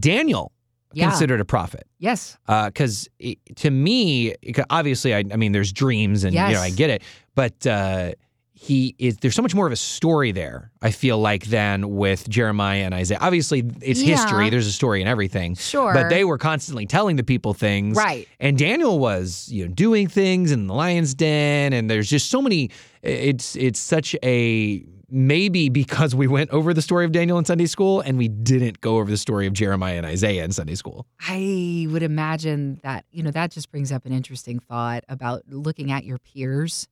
Daniel 0.00 0.50
yeah 0.94 1.08
considered 1.08 1.40
a 1.40 1.44
prophet 1.44 1.86
yes 1.98 2.36
because 2.46 3.08
to 3.56 3.70
me, 3.70 4.34
obviously, 4.70 5.14
I, 5.14 5.18
I 5.32 5.36
mean, 5.36 5.52
there's 5.52 5.72
dreams 5.72 6.24
and 6.24 6.34
you 6.34 6.54
know 6.54 6.60
I 6.62 6.70
get 6.70 6.90
it, 6.90 7.02
but 7.34 7.66
uh, 7.66 8.12
he 8.52 8.94
is. 8.98 9.16
There's 9.18 9.34
so 9.34 9.42
much 9.42 9.54
more 9.54 9.66
of 9.66 9.72
a 9.72 9.76
story 9.76 10.32
there. 10.32 10.70
I 10.80 10.90
feel 10.90 11.18
like 11.18 11.44
than 11.46 11.96
with 11.96 12.28
Jeremiah 12.28 12.84
and 12.84 12.94
Isaiah. 12.94 13.18
Obviously, 13.20 13.62
it's 13.82 14.00
Yeah. 14.02 14.14
history. 14.16 14.48
There's 14.50 14.66
a 14.66 14.72
story 14.72 15.00
and 15.00 15.08
everything. 15.08 15.54
sure 15.56 15.92
But 15.92 16.08
they 16.08 16.24
were 16.24 16.38
constantly 16.38 16.86
telling 16.86 17.16
the 17.16 17.24
people 17.24 17.52
things. 17.54 17.96
right 17.96 18.26
And 18.40 18.56
Daniel 18.56 18.98
was, 18.98 19.48
you 19.50 19.66
know, 19.66 19.72
doing 19.74 20.06
things 20.08 20.50
in 20.52 20.66
the 20.66 20.74
lion's 20.74 21.14
den, 21.14 21.72
and 21.72 21.90
there's 21.90 22.08
just 22.08 22.30
so 22.30 22.40
many 22.40 22.70
it's 23.04 23.56
it's 23.56 23.78
such 23.78 24.16
a 24.22 24.84
maybe 25.10 25.68
because 25.68 26.14
we 26.14 26.26
went 26.26 26.50
over 26.50 26.74
the 26.74 26.82
story 26.82 27.04
of 27.04 27.12
Daniel 27.12 27.38
in 27.38 27.44
Sunday 27.44 27.66
school 27.66 28.00
and 28.00 28.18
we 28.18 28.26
didn't 28.26 28.80
go 28.80 28.96
over 28.96 29.10
the 29.10 29.16
story 29.16 29.46
of 29.46 29.52
Jeremiah 29.52 29.96
and 29.96 30.06
Isaiah 30.06 30.44
in 30.44 30.50
Sunday 30.52 30.74
school. 30.74 31.06
I 31.20 31.86
would 31.90 32.02
imagine 32.02 32.80
that, 32.82 33.04
you 33.12 33.22
know, 33.22 33.30
that 33.30 33.52
just 33.52 33.70
brings 33.70 33.92
up 33.92 34.06
an 34.06 34.12
interesting 34.12 34.58
thought 34.58 35.04
about 35.08 35.42
looking 35.48 35.92
at 35.92 36.04
your 36.04 36.18
peers 36.18 36.88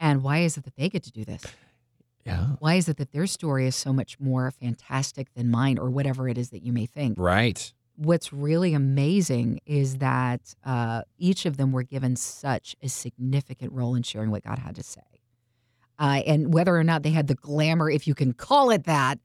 and 0.00 0.22
why 0.22 0.38
is 0.38 0.56
it 0.56 0.64
that 0.64 0.76
they 0.76 0.88
get 0.88 1.02
to 1.04 1.12
do 1.12 1.24
this? 1.24 1.42
Yeah. 2.24 2.46
Why 2.60 2.76
is 2.76 2.88
it 2.88 2.96
that 2.96 3.12
their 3.12 3.26
story 3.26 3.66
is 3.66 3.76
so 3.76 3.92
much 3.92 4.18
more 4.18 4.50
fantastic 4.50 5.32
than 5.34 5.50
mine 5.50 5.78
or 5.78 5.90
whatever 5.90 6.28
it 6.28 6.38
is 6.38 6.50
that 6.50 6.62
you 6.62 6.72
may 6.72 6.86
think? 6.86 7.18
Right. 7.18 7.72
What's 7.96 8.32
really 8.32 8.72
amazing 8.72 9.60
is 9.66 9.98
that 9.98 10.54
uh, 10.64 11.02
each 11.18 11.44
of 11.44 11.58
them 11.58 11.70
were 11.72 11.82
given 11.82 12.16
such 12.16 12.74
a 12.82 12.88
significant 12.88 13.72
role 13.72 13.94
in 13.94 14.02
sharing 14.02 14.30
what 14.30 14.42
God 14.42 14.58
had 14.58 14.74
to 14.76 14.82
say. 14.82 15.02
Uh, 15.98 16.22
and 16.26 16.52
whether 16.52 16.76
or 16.76 16.84
not 16.84 17.02
they 17.02 17.10
had 17.10 17.26
the 17.28 17.34
glamour, 17.36 17.88
if 17.90 18.06
you 18.06 18.14
can 18.14 18.32
call 18.32 18.70
it 18.70 18.84
that, 18.84 19.18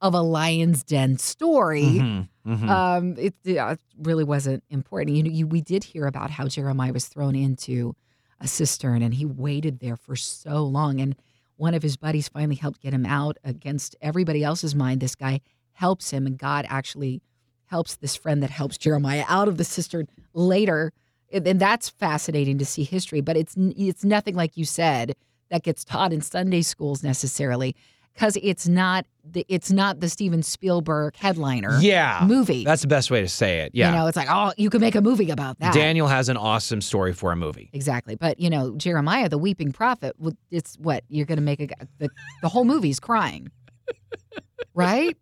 of 0.00 0.12
a 0.12 0.20
lion's 0.20 0.82
den 0.82 1.16
story, 1.18 1.84
Mhm, 1.84 2.28
mhm. 2.46 2.68
um, 2.68 3.14
it, 3.18 3.34
yeah, 3.44 3.72
it 3.72 3.80
really 3.98 4.24
wasn't 4.24 4.62
important. 4.68 5.16
You 5.16 5.22
know, 5.22 5.30
you, 5.30 5.46
we 5.46 5.60
did 5.62 5.84
hear 5.84 6.06
about 6.06 6.30
how 6.30 6.48
Jeremiah 6.48 6.92
was 6.92 7.06
thrown 7.06 7.34
into 7.34 7.94
a 8.40 8.46
cistern 8.46 9.00
and 9.02 9.14
he 9.14 9.24
waited 9.24 9.80
there 9.80 9.96
for 9.96 10.14
so 10.16 10.62
long. 10.64 11.00
And 11.00 11.16
one 11.56 11.72
of 11.72 11.82
his 11.82 11.96
buddies 11.96 12.28
finally 12.28 12.56
helped 12.56 12.80
get 12.82 12.92
him 12.92 13.06
out 13.06 13.38
against 13.42 13.96
everybody 14.02 14.44
else's 14.44 14.74
mind. 14.74 15.00
This 15.00 15.14
guy 15.14 15.40
helps 15.72 16.10
him, 16.10 16.26
and 16.26 16.36
God 16.36 16.66
actually 16.68 17.22
helps 17.66 17.96
this 17.96 18.14
friend 18.16 18.42
that 18.42 18.50
helps 18.50 18.76
Jeremiah 18.76 19.24
out 19.28 19.48
of 19.48 19.56
the 19.56 19.64
cistern 19.64 20.08
later. 20.34 20.92
And 21.32 21.46
and 21.48 21.58
that's 21.58 21.88
fascinating 21.88 22.58
to 22.58 22.66
see 22.66 22.84
history, 22.84 23.20
but 23.22 23.36
it's 23.38 23.54
it's 23.56 24.04
nothing 24.04 24.34
like 24.34 24.56
you 24.58 24.64
said 24.66 25.14
that 25.50 25.62
gets 25.62 25.84
taught 25.84 26.12
in 26.12 26.20
Sunday 26.20 26.62
schools 26.62 27.02
necessarily 27.02 27.76
because 28.16 28.38
it's 28.42 28.66
not 28.66 29.06
the 29.24 29.44
it's 29.48 29.70
not 29.70 30.00
the 30.00 30.08
Steven 30.08 30.42
Spielberg 30.42 31.16
headliner 31.16 31.78
yeah. 31.80 32.24
movie. 32.26 32.64
That's 32.64 32.82
the 32.82 32.88
best 32.88 33.10
way 33.10 33.20
to 33.20 33.28
say 33.28 33.60
it. 33.60 33.72
Yeah. 33.74 33.90
You 33.90 33.96
know, 33.96 34.06
it's 34.06 34.16
like, 34.16 34.28
oh, 34.30 34.52
you 34.56 34.70
could 34.70 34.80
make 34.80 34.94
a 34.94 35.02
movie 35.02 35.30
about 35.30 35.58
that. 35.58 35.74
Daniel 35.74 36.06
has 36.06 36.28
an 36.28 36.36
awesome 36.36 36.80
story 36.80 37.12
for 37.12 37.32
a 37.32 37.36
movie. 37.36 37.68
Exactly. 37.72 38.14
But, 38.14 38.40
you 38.40 38.48
know, 38.48 38.74
Jeremiah, 38.76 39.28
the 39.28 39.38
weeping 39.38 39.72
prophet, 39.72 40.16
it's 40.50 40.76
what? 40.76 41.04
You're 41.08 41.26
going 41.26 41.38
to 41.38 41.44
make 41.44 41.60
a, 41.60 41.68
the, 41.98 42.08
the 42.42 42.48
whole 42.48 42.64
movie's 42.64 43.00
crying. 43.00 43.50
right? 44.74 45.16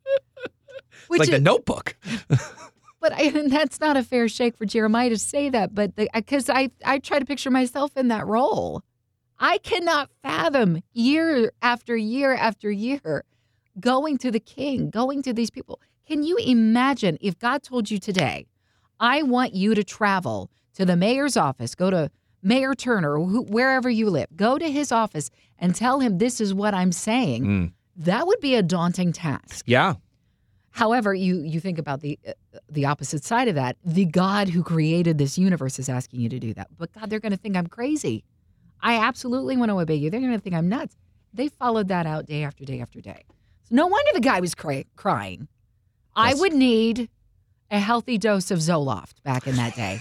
It's 1.11 1.19
like 1.19 1.31
the 1.31 1.41
notebook. 1.41 1.97
but 2.29 3.13
I, 3.13 3.25
and 3.25 3.51
that's 3.51 3.81
not 3.81 3.97
a 3.97 4.03
fair 4.03 4.29
shake 4.29 4.57
for 4.57 4.67
Jeremiah 4.67 5.11
to 5.11 5.19
say 5.19 5.49
that. 5.51 5.75
But 5.75 5.95
because 5.97 6.49
I, 6.49 6.71
I 6.85 6.99
try 6.99 7.19
to 7.19 7.25
picture 7.25 7.51
myself 7.51 7.97
in 7.97 8.09
that 8.09 8.27
role. 8.27 8.83
I 9.39 9.59
cannot 9.59 10.11
fathom 10.23 10.83
year 10.93 11.53
after 11.61 11.97
year 11.97 12.35
after 12.35 12.71
year 12.71 13.25
going 13.81 14.19
to 14.19 14.31
the 14.31 14.41
king, 14.41 14.91
going 14.91 15.23
to 15.23 15.33
these 15.33 15.51
people. 15.51 15.81
Can 16.07 16.23
you 16.23 16.37
imagine 16.37 17.19
if 17.21 17.39
God 17.39 17.63
told 17.63 17.91
you 17.91 17.99
today, 17.99 18.47
I 19.01 19.23
want 19.23 19.55
you 19.55 19.75
to 19.75 19.83
travel 19.83 20.51
to 20.75 20.85
the 20.85 20.97
mayor's 20.97 21.37
office, 21.37 21.75
go 21.75 21.91
to 21.91 22.11
Mayor 22.43 22.75
Turner, 22.75 23.17
who, 23.19 23.43
wherever 23.43 23.89
you 23.89 24.11
live, 24.11 24.27
go 24.37 24.59
to 24.59 24.71
his 24.71 24.93
office 24.93 25.31
and 25.59 25.75
tell 25.75 26.01
him 26.01 26.19
this 26.19 26.41
is 26.41 26.53
what 26.53 26.75
I'm 26.75 26.93
saying? 26.93 27.45
Mm. 27.45 27.73
That 27.97 28.27
would 28.27 28.41
be 28.41 28.55
a 28.55 28.63
daunting 28.63 29.13
task. 29.13 29.65
Yeah. 29.67 29.95
However, 30.73 31.15
you 31.15 31.39
you 31.39 31.61
think 31.61 31.79
about 31.79 32.01
the 32.01 32.19
uh, 32.27 32.33
the 32.69 32.85
opposite 32.85 33.25
side 33.25 33.47
of 33.47 33.55
that. 33.55 33.77
The 33.85 34.05
God 34.05 34.49
who 34.49 34.63
created 34.63 35.19
this 35.19 35.39
universe 35.39 35.79
is 35.79 35.89
asking 35.89 36.21
you 36.21 36.29
to 36.29 36.41
do 36.41 36.53
that. 36.55 36.69
But 36.77 36.93
God, 36.93 37.09
they're 37.09 37.21
going 37.21 37.33
to 37.33 37.39
think 37.39 37.57
I'm 37.57 37.69
crazy. 37.69 38.25
I 38.85 38.99
absolutely 38.99 39.57
want 39.57 39.71
to 39.71 39.81
obey 39.81 39.95
you. 39.95 40.11
They're 40.11 40.21
going 40.21 40.33
to 40.33 40.39
think 40.39 40.55
I'm 40.55 40.69
nuts. 40.69 40.95
They 41.33 41.49
followed 41.49 41.89
that 41.89 42.07
out 42.07 42.27
day 42.27 42.45
after 42.45 42.65
day 42.65 42.81
after 42.81 43.01
day. 43.01 43.25
So 43.65 43.75
no 43.75 43.87
wonder 43.87 44.11
the 44.13 44.21
guy 44.21 44.41
was 44.41 44.55
cry- 44.55 44.85
crying. 44.95 45.49
I 46.15 46.35
would 46.35 46.53
need 46.53 47.09
a 47.71 47.81
healthy 47.81 48.19
dose 48.19 48.51
of 48.51 48.59
Zoloft 48.59 49.23
back 49.25 49.47
in 49.47 49.57
that 49.57 49.75
day. 49.75 49.99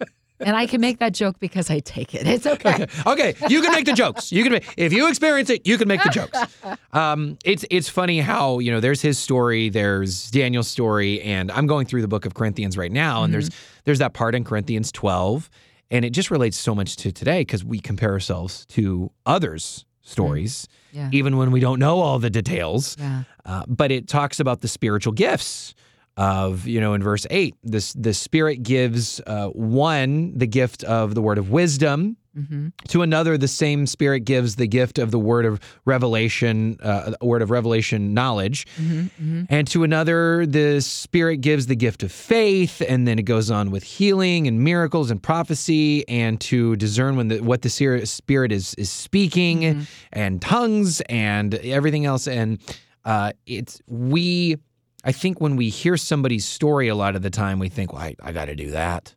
and 0.40 0.56
I 0.56 0.66
can 0.66 0.80
make 0.80 0.98
that 0.98 1.12
joke 1.12 1.38
because 1.38 1.70
I 1.70 1.80
take 1.80 2.14
it. 2.14 2.26
It's 2.26 2.46
okay. 2.46 2.86
okay, 3.06 3.34
you 3.48 3.60
can 3.60 3.70
make 3.70 3.84
the 3.84 3.92
jokes. 3.92 4.32
You 4.32 4.42
can 4.42 4.52
make 4.52 4.64
if 4.76 4.92
you 4.92 5.08
experience 5.08 5.50
it, 5.50 5.66
you 5.66 5.78
can 5.78 5.86
make 5.86 6.02
the 6.02 6.10
jokes. 6.10 6.38
Um, 6.94 7.38
it's 7.44 7.64
it's 7.72 7.88
funny 7.88 8.20
how 8.20 8.60
you 8.60 8.70
know 8.70 8.78
there's 8.78 9.02
his 9.02 9.18
story, 9.18 9.68
there's 9.68 10.30
Daniel's 10.30 10.68
story, 10.68 11.20
and 11.22 11.50
I'm 11.50 11.66
going 11.66 11.86
through 11.86 12.02
the 12.02 12.08
book 12.08 12.24
of 12.24 12.34
Corinthians 12.34 12.78
right 12.78 12.92
now, 12.92 13.24
and 13.24 13.34
there's 13.34 13.50
there's 13.82 13.98
that 13.98 14.12
part 14.12 14.36
in 14.36 14.44
Corinthians 14.44 14.92
12, 14.92 15.50
and 15.90 16.04
it 16.04 16.10
just 16.10 16.30
relates 16.30 16.56
so 16.56 16.74
much 16.74 16.96
to 16.96 17.12
today 17.12 17.40
because 17.42 17.64
we 17.64 17.78
compare 17.80 18.12
ourselves 18.12 18.66
to 18.66 19.10
others' 19.26 19.84
stories, 20.02 20.66
Yeah. 20.92 21.08
even 21.12 21.36
when 21.36 21.50
we 21.50 21.60
don't 21.60 21.78
know 21.78 22.00
all 22.00 22.18
the 22.18 22.30
details. 22.30 22.96
Yeah. 22.98 23.22
Uh, 23.44 23.64
but 23.66 23.90
it 23.90 24.08
talks 24.08 24.40
about 24.40 24.60
the 24.60 24.68
spiritual 24.68 25.12
gifts 25.12 25.74
of 26.16 26.66
you 26.68 26.80
know 26.80 26.94
in 26.94 27.02
verse 27.02 27.26
8 27.28 27.56
this 27.64 27.92
the 27.94 28.14
spirit 28.14 28.62
gives 28.62 29.20
uh, 29.26 29.48
one 29.48 30.32
the 30.38 30.46
gift 30.46 30.84
of 30.84 31.12
the 31.16 31.20
word 31.20 31.38
of 31.38 31.50
wisdom 31.50 32.16
hmm 32.34 32.68
to 32.88 33.02
another 33.02 33.38
the 33.38 33.48
same 33.48 33.86
spirit 33.86 34.20
gives 34.20 34.56
the 34.56 34.66
gift 34.66 34.98
of 34.98 35.10
the 35.10 35.18
word 35.18 35.44
of 35.46 35.60
revelation 35.84 36.76
uh, 36.82 37.12
word 37.22 37.42
of 37.42 37.50
revelation 37.50 38.14
knowledge. 38.14 38.66
Hmm 38.76 39.06
hmm 39.18 39.42
and 39.50 39.66
to 39.68 39.84
another 39.84 40.46
the 40.46 40.80
spirit 40.80 41.38
gives 41.38 41.66
the 41.66 41.76
gift 41.76 42.02
of 42.02 42.10
faith 42.10 42.82
and 42.88 43.06
then 43.06 43.18
it 43.18 43.24
goes 43.24 43.50
on 43.50 43.70
with 43.70 43.82
healing 43.82 44.46
and 44.48 44.60
miracles 44.64 45.10
and 45.10 45.22
prophecy 45.22 46.06
and 46.08 46.40
to 46.40 46.76
discern 46.76 47.16
when 47.16 47.28
the, 47.28 47.40
what 47.40 47.62
the 47.62 47.68
spirit 47.70 48.52
is 48.52 48.74
is 48.74 48.90
speaking 48.90 49.60
Mm-hmm. 49.62 49.82
and 50.12 50.40
tongues 50.42 51.00
and 51.02 51.54
everything 51.54 52.04
else. 52.06 52.26
And 52.26 52.58
uh, 53.04 53.32
it's 53.46 53.80
we 53.86 54.56
i 55.04 55.12
think 55.12 55.40
when 55.40 55.56
we 55.56 55.68
hear 55.68 55.96
somebody's 55.98 56.46
story 56.46 56.88
a 56.88 56.94
lot 56.94 57.14
of 57.14 57.22
the 57.22 57.30
time 57.30 57.58
we 57.58 57.68
think 57.68 57.92
well 57.92 58.02
i, 58.02 58.14
I 58.22 58.32
got 58.32 58.46
to 58.46 58.54
do 58.56 58.70
that 58.70 59.14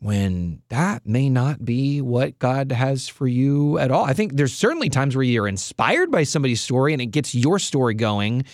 when 0.00 0.62
that 0.70 1.06
may 1.06 1.28
not 1.28 1.64
be 1.64 2.00
what 2.00 2.38
God 2.38 2.72
has 2.72 3.06
for 3.06 3.26
you 3.26 3.78
at 3.78 3.90
all. 3.90 4.04
I 4.04 4.14
think 4.14 4.36
there's 4.36 4.54
certainly 4.54 4.88
times 4.88 5.14
where 5.14 5.22
you're 5.22 5.46
inspired 5.46 6.10
by 6.10 6.22
somebody's 6.22 6.60
story 6.60 6.94
and 6.94 7.02
it 7.02 7.06
gets 7.06 7.34
your 7.34 7.58
story 7.58 7.94
going. 7.94 8.44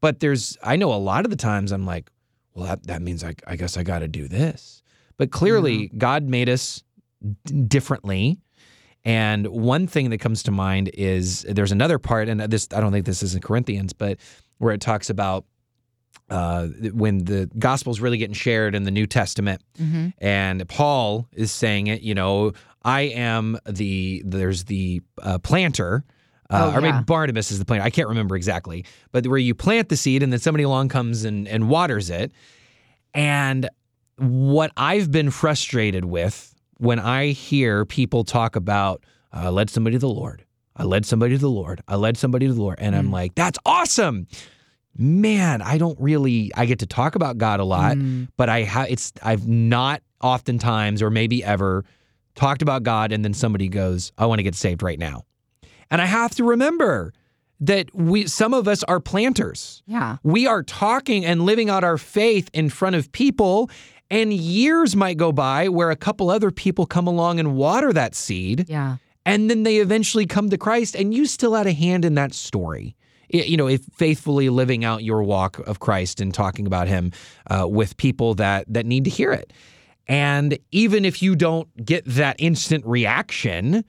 But 0.00 0.20
there's, 0.20 0.58
I 0.62 0.76
know 0.76 0.92
a 0.92 0.96
lot 0.96 1.24
of 1.24 1.30
the 1.30 1.36
times 1.36 1.70
I'm 1.70 1.86
like, 1.86 2.10
well, 2.54 2.66
that, 2.66 2.86
that 2.88 3.02
means 3.02 3.22
I, 3.22 3.34
I 3.46 3.56
guess 3.56 3.76
I 3.76 3.84
got 3.84 4.00
to 4.00 4.08
do 4.08 4.26
this. 4.26 4.82
But 5.16 5.30
clearly, 5.30 5.88
mm-hmm. 5.88 5.98
God 5.98 6.24
made 6.24 6.48
us 6.48 6.82
d- 7.44 7.62
differently. 7.62 8.40
And 9.04 9.46
one 9.46 9.86
thing 9.86 10.10
that 10.10 10.18
comes 10.18 10.42
to 10.44 10.50
mind 10.50 10.90
is 10.92 11.42
there's 11.48 11.70
another 11.70 11.98
part, 11.98 12.28
and 12.28 12.40
this, 12.40 12.66
I 12.74 12.80
don't 12.80 12.90
think 12.90 13.06
this 13.06 13.22
is 13.22 13.34
in 13.34 13.40
Corinthians, 13.40 13.92
but 13.92 14.18
where 14.58 14.74
it 14.74 14.80
talks 14.80 15.08
about 15.08 15.44
uh, 16.30 16.66
when 16.92 17.24
the 17.24 17.48
gospel's 17.58 18.00
really 18.00 18.18
getting 18.18 18.34
shared 18.34 18.74
in 18.74 18.82
the 18.84 18.90
New 18.90 19.06
Testament 19.06 19.62
hmm 19.76 20.08
and 20.18 20.68
Paul 20.68 21.28
is 21.32 21.52
saying 21.52 21.86
it. 21.88 22.02
You 22.02 22.14
know, 22.14 22.52
I 22.84 23.02
am 23.02 23.58
the 23.68 24.22
there's 24.24 24.64
the 24.64 25.02
uh, 25.22 25.38
planter. 25.38 26.04
Uh, 26.48 26.70
Oh, 26.72 26.78
or 26.78 26.80
maybe. 26.80 26.98
Barnabas 27.02 27.50
is 27.50 27.58
the 27.58 27.64
planter. 27.64 27.84
I 27.84 27.90
can't 27.90 28.08
remember 28.08 28.36
exactly, 28.36 28.84
but 29.10 29.26
where 29.26 29.36
you 29.38 29.52
plant 29.52 29.88
the 29.88 29.96
seed 29.96 30.22
and 30.22 30.32
then 30.32 30.38
somebody 30.38 30.62
along 30.62 30.90
comes 30.90 31.24
and, 31.24 31.48
and 31.48 31.68
waters 31.68 32.08
it. 32.08 32.30
And 33.14 33.68
what 34.18 34.70
I've 34.76 35.10
been 35.10 35.30
frustrated 35.30 36.04
with 36.04 36.54
when 36.78 36.98
I 36.98 37.28
hear 37.28 37.84
people 37.84 38.22
talk 38.24 38.54
about, 38.56 39.02
I 39.32 39.48
led 39.48 39.70
somebody 39.70 39.96
to 39.96 40.00
the 40.00 40.08
Lord, 40.08 40.44
I 40.76 40.84
led 40.84 41.04
somebody 41.06 41.34
to 41.34 41.40
the 41.40 41.50
Lord, 41.50 41.80
I 41.88 41.96
led 41.96 42.16
somebody 42.16 42.46
to 42.46 42.52
the 42.54 42.60
Lord, 42.60 42.78
and 42.80 42.94
I'm 42.94 43.08
Mm. 43.08 43.12
like, 43.12 43.34
that's 43.34 43.58
awesome. 43.66 44.26
Man, 44.98 45.62
I 45.62 45.78
don't 45.78 45.98
really. 46.00 46.50
I 46.54 46.66
get 46.66 46.78
to 46.80 46.86
talk 46.86 47.14
about 47.14 47.38
God 47.38 47.60
a 47.60 47.64
lot, 47.64 47.96
Mm. 47.96 48.28
but 48.36 48.48
I 48.48 48.62
have 48.62 48.88
it's 48.90 49.12
I've 49.22 49.46
not 49.46 50.02
oftentimes 50.22 51.02
or 51.02 51.10
maybe 51.10 51.44
ever 51.44 51.84
talked 52.34 52.62
about 52.62 52.82
God 52.82 53.12
and 53.12 53.24
then 53.24 53.34
somebody 53.34 53.68
goes, 53.68 54.12
I 54.18 54.26
want 54.26 54.38
to 54.38 54.42
get 54.42 54.54
saved 54.54 54.82
right 54.82 54.98
now. 54.98 55.22
And 55.90 56.02
I 56.02 56.06
have 56.06 56.34
to 56.36 56.44
remember 56.44 57.12
that 57.60 57.94
we 57.94 58.26
some 58.26 58.52
of 58.52 58.68
us 58.68 58.82
are 58.84 59.00
planters. 59.00 59.82
Yeah. 59.86 60.16
We 60.22 60.46
are 60.46 60.62
talking 60.62 61.24
and 61.24 61.42
living 61.46 61.70
out 61.70 61.84
our 61.84 61.96
faith 61.98 62.50
in 62.52 62.68
front 62.68 62.96
of 62.96 63.10
people 63.12 63.70
and 64.10 64.32
years 64.32 64.94
might 64.94 65.16
go 65.16 65.32
by 65.32 65.68
where 65.68 65.90
a 65.90 65.96
couple 65.96 66.30
other 66.30 66.50
people 66.50 66.86
come 66.86 67.06
along 67.06 67.40
and 67.40 67.56
water 67.56 67.92
that 67.92 68.14
seed 68.14 68.66
Yeah. 68.68 68.96
and 69.24 69.50
then 69.50 69.62
they 69.64 69.78
eventually 69.78 70.26
come 70.26 70.48
to 70.50 70.58
Christ, 70.58 70.94
and 70.94 71.12
you 71.12 71.26
still 71.26 71.54
had 71.54 71.66
a 71.66 71.72
hand 71.72 72.04
in 72.04 72.14
that 72.14 72.32
story. 72.32 72.94
You 73.28 73.56
know, 73.56 73.66
if 73.68 73.84
faithfully 73.94 74.48
living 74.48 74.84
out 74.84 75.02
your 75.02 75.22
walk 75.22 75.58
of 75.60 75.80
Christ 75.80 76.20
and 76.20 76.32
talking 76.32 76.66
about 76.66 76.88
Him 76.88 77.12
uh, 77.50 77.66
with 77.68 77.96
people 77.96 78.34
that 78.34 78.64
that 78.72 78.86
need 78.86 79.04
to 79.04 79.10
hear 79.10 79.32
it, 79.32 79.52
and 80.06 80.58
even 80.70 81.04
if 81.04 81.22
you 81.22 81.34
don't 81.36 81.68
get 81.84 82.04
that 82.06 82.36
instant 82.38 82.84
reaction, 82.86 83.84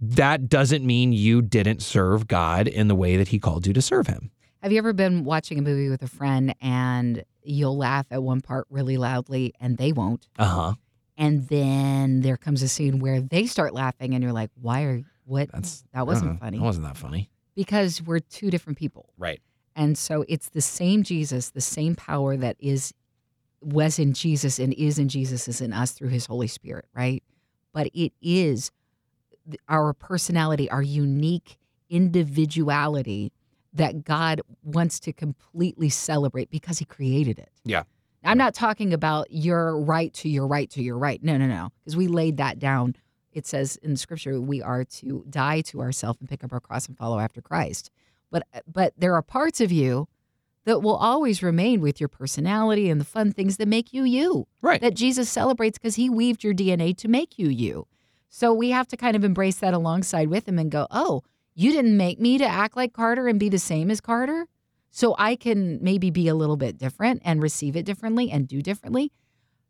that 0.00 0.48
doesn't 0.48 0.84
mean 0.84 1.12
you 1.12 1.42
didn't 1.42 1.82
serve 1.82 2.26
God 2.26 2.66
in 2.66 2.88
the 2.88 2.94
way 2.94 3.16
that 3.16 3.28
He 3.28 3.38
called 3.38 3.66
you 3.66 3.72
to 3.72 3.82
serve 3.82 4.06
Him. 4.06 4.30
Have 4.62 4.72
you 4.72 4.78
ever 4.78 4.92
been 4.92 5.24
watching 5.24 5.58
a 5.58 5.62
movie 5.62 5.88
with 5.88 6.02
a 6.02 6.08
friend 6.08 6.54
and 6.60 7.24
you'll 7.42 7.78
laugh 7.78 8.06
at 8.10 8.22
one 8.22 8.42
part 8.42 8.66
really 8.68 8.96
loudly 8.98 9.54
and 9.60 9.78
they 9.78 9.92
won't? 9.92 10.26
Uh 10.38 10.44
huh. 10.44 10.74
And 11.16 11.48
then 11.48 12.20
there 12.20 12.36
comes 12.36 12.62
a 12.62 12.68
scene 12.68 12.98
where 12.98 13.20
they 13.20 13.46
start 13.46 13.74
laughing 13.74 14.14
and 14.14 14.22
you're 14.22 14.32
like, 14.32 14.50
why 14.60 14.82
are 14.82 15.02
What? 15.24 15.50
That's 15.52 15.84
that 15.92 16.06
wasn't 16.06 16.32
uh, 16.32 16.36
funny. 16.36 16.58
That 16.58 16.64
wasn't 16.64 16.86
that 16.86 16.96
funny. 16.96 17.30
Because 17.60 18.00
we're 18.00 18.20
two 18.20 18.50
different 18.50 18.78
people. 18.78 19.10
Right. 19.18 19.38
And 19.76 19.98
so 19.98 20.24
it's 20.30 20.48
the 20.48 20.62
same 20.62 21.02
Jesus, 21.02 21.50
the 21.50 21.60
same 21.60 21.94
power 21.94 22.34
that 22.34 22.56
is 22.58 22.94
was 23.60 23.98
in 23.98 24.14
Jesus 24.14 24.58
and 24.58 24.72
is 24.72 24.98
in 24.98 25.10
Jesus 25.10 25.46
is 25.46 25.60
in 25.60 25.74
us 25.74 25.92
through 25.92 26.08
his 26.08 26.24
Holy 26.24 26.46
Spirit, 26.46 26.86
right? 26.94 27.22
But 27.74 27.88
it 27.92 28.14
is 28.22 28.70
our 29.68 29.92
personality, 29.92 30.70
our 30.70 30.80
unique 30.80 31.58
individuality 31.90 33.30
that 33.74 34.04
God 34.04 34.40
wants 34.62 34.98
to 35.00 35.12
completely 35.12 35.90
celebrate 35.90 36.48
because 36.48 36.78
he 36.78 36.86
created 36.86 37.38
it. 37.38 37.50
Yeah. 37.62 37.82
I'm 38.24 38.38
not 38.38 38.54
talking 38.54 38.94
about 38.94 39.30
your 39.30 39.78
right 39.78 40.14
to 40.14 40.30
your 40.30 40.46
right 40.46 40.70
to 40.70 40.82
your 40.82 40.96
right. 40.96 41.22
No, 41.22 41.36
no, 41.36 41.46
no. 41.46 41.72
Because 41.84 41.94
we 41.94 42.08
laid 42.08 42.38
that 42.38 42.58
down. 42.58 42.96
It 43.32 43.46
says 43.46 43.76
in 43.76 43.96
scripture 43.96 44.40
we 44.40 44.60
are 44.62 44.84
to 44.84 45.24
die 45.28 45.60
to 45.62 45.80
ourselves 45.80 46.20
and 46.20 46.28
pick 46.28 46.42
up 46.44 46.52
our 46.52 46.60
cross 46.60 46.86
and 46.86 46.96
follow 46.96 47.18
after 47.18 47.40
Christ. 47.40 47.90
But 48.30 48.46
but 48.66 48.94
there 48.96 49.14
are 49.14 49.22
parts 49.22 49.60
of 49.60 49.72
you 49.72 50.08
that 50.64 50.82
will 50.82 50.96
always 50.96 51.42
remain 51.42 51.80
with 51.80 52.00
your 52.00 52.08
personality 52.08 52.90
and 52.90 53.00
the 53.00 53.04
fun 53.04 53.32
things 53.32 53.56
that 53.56 53.68
make 53.68 53.92
you 53.92 54.04
you. 54.04 54.46
Right. 54.60 54.80
That 54.80 54.94
Jesus 54.94 55.28
celebrates 55.28 55.78
because 55.78 55.96
he 55.96 56.10
weaved 56.10 56.44
your 56.44 56.54
DNA 56.54 56.96
to 56.98 57.08
make 57.08 57.38
you 57.38 57.48
you. 57.48 57.86
So 58.28 58.52
we 58.52 58.70
have 58.70 58.86
to 58.88 58.96
kind 58.96 59.16
of 59.16 59.24
embrace 59.24 59.56
that 59.56 59.74
alongside 59.74 60.28
with 60.28 60.46
him 60.46 60.58
and 60.58 60.70
go, 60.70 60.86
"Oh, 60.90 61.22
you 61.54 61.72
didn't 61.72 61.96
make 61.96 62.20
me 62.20 62.38
to 62.38 62.46
act 62.46 62.76
like 62.76 62.92
Carter 62.92 63.26
and 63.26 63.40
be 63.40 63.48
the 63.48 63.58
same 63.58 63.90
as 63.90 64.00
Carter." 64.00 64.46
So 64.90 65.14
I 65.18 65.36
can 65.36 65.78
maybe 65.82 66.10
be 66.10 66.28
a 66.28 66.34
little 66.34 66.56
bit 66.56 66.78
different 66.78 67.22
and 67.24 67.42
receive 67.42 67.76
it 67.76 67.84
differently 67.84 68.30
and 68.30 68.48
do 68.48 68.60
differently. 68.60 69.12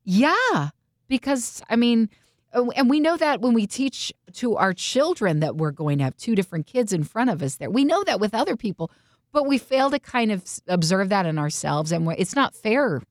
Yeah, 0.02 0.70
because 1.08 1.62
I 1.68 1.76
mean, 1.76 2.08
uh, 2.10 2.29
Oh, 2.52 2.70
and 2.72 2.90
we 2.90 2.98
know 2.98 3.16
that 3.16 3.40
when 3.40 3.54
we 3.54 3.66
teach 3.66 4.12
to 4.34 4.56
our 4.56 4.72
children 4.72 5.40
that 5.40 5.56
we're 5.56 5.70
going 5.70 5.98
to 5.98 6.04
have 6.04 6.16
two 6.16 6.34
different 6.34 6.66
kids 6.66 6.92
in 6.92 7.04
front 7.04 7.30
of 7.30 7.42
us 7.42 7.56
there. 7.56 7.70
We 7.70 7.84
know 7.84 8.02
that 8.04 8.18
with 8.18 8.34
other 8.34 8.56
people, 8.56 8.90
but 9.32 9.46
we 9.46 9.56
fail 9.58 9.90
to 9.90 10.00
kind 10.00 10.32
of 10.32 10.44
observe 10.66 11.08
that 11.10 11.26
in 11.26 11.38
ourselves 11.38 11.92
and 11.92 12.10
it's 12.18 12.34
not 12.34 12.54
fair 12.54 13.02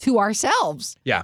to 0.00 0.18
ourselves. 0.18 0.96
Yeah. 1.04 1.22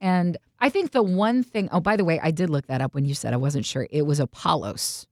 And 0.00 0.36
I 0.60 0.68
think 0.68 0.92
the 0.92 1.02
one 1.02 1.42
thing, 1.42 1.68
oh, 1.72 1.80
by 1.80 1.96
the 1.96 2.04
way, 2.04 2.20
I 2.22 2.30
did 2.30 2.50
look 2.50 2.66
that 2.66 2.80
up 2.80 2.94
when 2.94 3.04
you 3.04 3.14
said 3.14 3.32
I 3.32 3.36
wasn't 3.38 3.64
sure. 3.64 3.86
It 3.90 4.02
was 4.02 4.20
Apollos. 4.20 5.06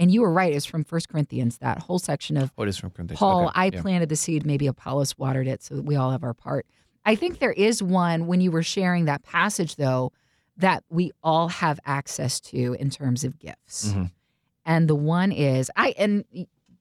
And 0.00 0.12
you 0.12 0.20
were 0.20 0.32
right. 0.32 0.52
It's 0.52 0.64
from 0.64 0.84
First 0.84 1.08
Corinthians, 1.08 1.58
that 1.58 1.82
whole 1.82 1.98
section 1.98 2.36
of 2.36 2.50
oh, 2.50 2.52
What 2.56 2.68
is 2.68 2.76
from 2.76 2.90
Corinthians? 2.90 3.18
Paul, 3.18 3.46
Okay, 3.46 3.52
I 3.54 3.70
yeah. 3.72 3.80
planted 3.82 4.08
the 4.10 4.16
seed, 4.16 4.46
maybe 4.46 4.66
Apollos 4.66 5.16
watered 5.18 5.48
it 5.48 5.62
so 5.62 5.76
that 5.76 5.84
we 5.84 5.96
all 5.96 6.10
have 6.12 6.22
our 6.22 6.34
part. 6.34 6.66
I 7.04 7.14
think 7.14 7.38
there 7.38 7.52
is 7.52 7.82
one 7.82 8.26
when 8.26 8.40
you 8.40 8.50
were 8.50 8.62
sharing 8.62 9.06
that 9.06 9.22
passage, 9.24 9.76
though, 9.76 10.12
that 10.58 10.84
we 10.88 11.12
all 11.22 11.48
have 11.48 11.80
access 11.86 12.40
to 12.40 12.74
in 12.78 12.90
terms 12.90 13.24
of 13.24 13.38
gifts. 13.38 13.92
Mhm. 13.92 14.10
And 14.64 14.88
the 14.88 14.94
one 14.94 15.32
is, 15.32 15.70
I, 15.76 15.94
and 15.96 16.24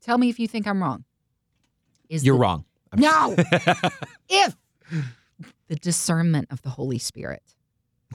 tell 0.02 0.18
me 0.18 0.30
if 0.30 0.40
you 0.40 0.48
think 0.48 0.68
I'm 0.68 0.82
wrong. 0.82 1.06
Is 2.10 2.24
You're 2.26 2.36
the- 2.36 2.42
wrong. 2.42 2.66
I'm- 2.92 3.02
No. 3.02 3.36
if 4.30 4.56
the 5.68 5.76
discernment 5.76 6.48
of 6.52 6.62
the 6.62 6.70
Holy 6.70 6.98
Spirit. 6.98 7.44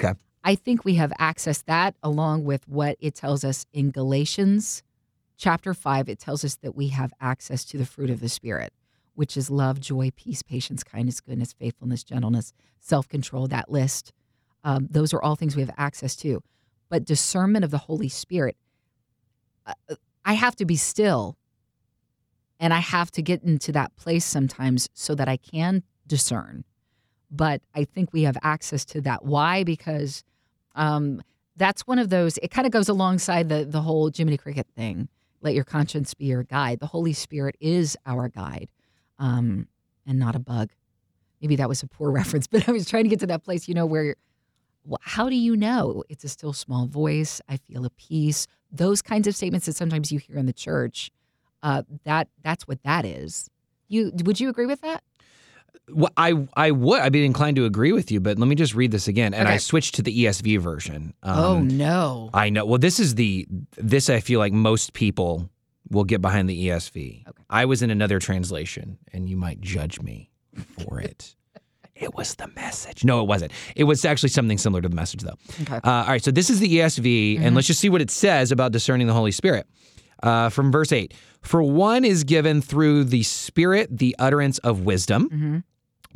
Okay. 0.03 0.19
I 0.45 0.55
think 0.57 0.85
we 0.85 0.95
have 0.97 1.13
access 1.19 1.63
that 1.63 1.95
along 2.03 2.45
with 2.45 2.67
what 2.67 2.97
it 2.99 3.15
tells 3.15 3.45
us 3.45 3.67
in 3.73 3.91
Galatians 3.91 4.83
chapter 5.37 5.75
5 5.75 6.09
it 6.09 6.19
tells 6.19 6.45
us 6.45 6.57
that 6.57 6.75
we 6.75 6.89
have 6.89 7.13
access 7.21 7.65
to 7.67 7.77
the 7.79 7.85
fruit 7.87 8.11
of 8.11 8.21
the 8.21 8.29
spirit 8.29 8.73
which 9.15 9.37
is 9.37 9.51
love, 9.51 9.79
joy, 9.81 10.11
peace, 10.17 10.43
patience, 10.43 10.83
kindness, 10.83 11.21
goodness, 11.21 11.53
faithfulness, 11.53 12.03
gentleness, 12.03 12.53
self-control 12.81 13.47
that 13.49 13.71
list. 13.71 14.13
Um, 14.65 14.89
those 14.91 15.13
are 15.13 15.23
all 15.23 15.37
things 15.37 15.57
we 15.57 15.63
have 15.63 15.75
access 15.77 16.15
to. 16.17 16.43
But 16.89 17.05
discernment 17.05 17.65
of 17.65 17.71
the 17.71 17.79
Holy 17.79 18.09
Spirit 18.09 18.57
uh, 19.67 19.75
I 20.25 20.35
have 20.35 20.57
to 20.57 20.65
be 20.65 20.77
still 20.77 21.37
and 22.61 22.73
I 22.73 22.79
have 22.79 23.11
to 23.13 23.23
get 23.23 23.43
into 23.43 23.73
that 23.73 23.95
place 23.97 24.25
sometimes 24.25 24.89
so 24.95 25.15
that 25.17 25.29
I 25.29 25.37
can 25.37 25.83
discern. 26.07 26.65
But 27.31 27.61
I 27.75 27.85
think 27.85 28.13
we 28.13 28.23
have 28.23 28.37
access 28.43 28.85
to 28.87 29.01
that. 29.01 29.25
Why? 29.25 29.65
Because 29.65 30.23
um, 30.77 31.23
that's 31.57 31.87
one 31.87 31.99
of 31.99 32.09
those. 32.09 32.39
It 32.39 32.51
kind 32.51 32.67
of 32.67 32.73
goes 32.73 32.89
alongside 32.89 33.49
the 33.49 33.65
the 33.65 33.81
whole 33.81 34.11
Jiminy 34.15 34.37
Cricket 34.37 34.67
thing. 34.77 35.09
Let 35.41 35.55
your 35.55 35.65
conscience 35.65 36.15
be 36.15 36.27
your 36.27 36.45
guide. 36.45 36.79
The 36.79 36.87
Holy 36.87 37.15
Spirit 37.15 37.57
is 37.59 37.97
our 38.07 38.29
guide, 38.29 38.69
um, 39.19 39.67
and 40.07 40.19
not 40.19 40.37
a 40.37 40.39
bug. 40.39 40.71
Maybe 41.41 41.57
that 41.57 41.69
was 41.69 41.83
a 41.83 41.89
poor 41.89 42.11
reference, 42.21 42.47
but 42.47 42.69
I 42.69 42.73
was 42.73 42.89
trying 42.89 43.05
to 43.05 43.11
get 43.11 43.21
to 43.21 43.27
that 43.29 43.43
place. 43.45 43.67
You 43.67 43.75
know 43.75 43.87
where. 43.87 44.15
Well, 44.85 44.99
how 45.03 45.29
do 45.29 45.37
you 45.37 45.57
know 45.57 46.03
it's 46.09 46.25
a 46.25 46.29
still 46.29 46.53
small 46.53 46.87
voice? 46.87 47.41
I 47.49 47.57
feel 47.59 47.85
a 47.85 47.91
peace. 47.91 48.47
Those 48.71 49.03
kinds 49.03 49.27
of 49.29 49.37
statements 49.37 49.67
that 49.67 49.77
sometimes 49.77 50.11
you 50.11 50.19
hear 50.19 50.37
in 50.37 50.47
the 50.47 50.53
church. 50.53 51.11
Uh, 51.63 51.83
that 52.05 52.29
that's 52.43 52.67
what 52.67 52.83
that 52.83 53.05
is. 53.05 53.49
You 53.89 54.11
would 54.25 54.41
you 54.41 54.49
agree 54.49 54.67
with 54.67 54.81
that? 54.81 55.03
Well, 55.89 56.11
I 56.17 56.47
I 56.57 56.71
would 56.73 57.01
I'd 57.01 57.13
be 57.13 57.25
inclined 57.25 57.57
to 57.57 57.65
agree 57.65 57.93
with 57.93 58.11
you, 58.11 58.21
but 58.21 58.39
let 58.39 58.49
me 58.49 58.55
just 58.57 58.75
read 58.75 58.91
this 58.91 59.07
again. 59.09 59.35
And 59.35 59.47
I 59.49 59.53
Okay. 59.53 59.59
switched 59.59 59.95
to 59.97 60.03
the 60.03 60.25
ESV 60.25 60.59
version. 60.61 61.15
oh 61.23 61.59
Um, 61.59 61.77
no. 61.77 62.31
I 62.35 62.51
know. 62.51 62.65
Well, 62.65 62.79
this 62.79 62.99
is 62.99 63.15
the 63.15 63.47
this 63.77 64.11
I 64.11 64.21
feel 64.21 64.39
like 64.41 64.53
most 64.53 64.93
people 64.95 65.49
will 65.91 66.05
get 66.05 66.21
behind 66.21 66.49
the 66.49 66.67
ESV. 66.69 67.27
Okay. 67.29 67.43
I 67.51 67.65
was 67.67 67.83
in 67.83 67.91
another 67.91 68.19
translation, 68.19 68.99
and 69.13 69.29
you 69.29 69.37
might 69.37 69.61
judge 69.61 70.01
me 70.01 70.31
for 70.79 70.99
it. 71.01 71.37
It 72.03 72.15
was 72.15 72.35
the 72.35 72.49
message. 72.49 73.05
No, 73.05 73.21
it 73.23 73.27
wasn't. 73.27 73.53
It 73.77 73.85
was 73.85 74.05
actually 74.05 74.29
something 74.31 74.59
similar 74.59 74.83
to 74.83 74.89
the 74.89 74.97
message, 74.97 75.23
though. 75.23 75.37
Okay. 75.63 75.77
Uh, 75.77 75.81
all 75.91 76.07
right, 76.09 76.23
so 76.23 76.31
this 76.31 76.51
is 76.51 76.61
the 76.61 76.69
ESV, 76.79 77.41
and 77.41 77.55
let's 77.55 77.67
just 77.67 77.81
see 77.81 77.89
what 77.89 78.01
it 78.01 78.11
says 78.11 78.51
about 78.53 78.73
discerning 78.73 79.07
the 79.07 79.13
Holy 79.13 79.33
Spirit. 79.33 79.67
Uh, 80.23 80.49
from 80.51 80.71
verse 80.71 80.93
8 80.93 81.15
For 81.41 81.63
one 81.63 82.05
is 82.05 82.23
given 82.25 82.63
through 82.63 83.05
the 83.05 83.23
Spirit 83.25 83.97
the 83.99 84.15
utterance 84.19 84.59
of 84.59 84.81
wisdom, 84.83 85.29
hmm 85.29 85.59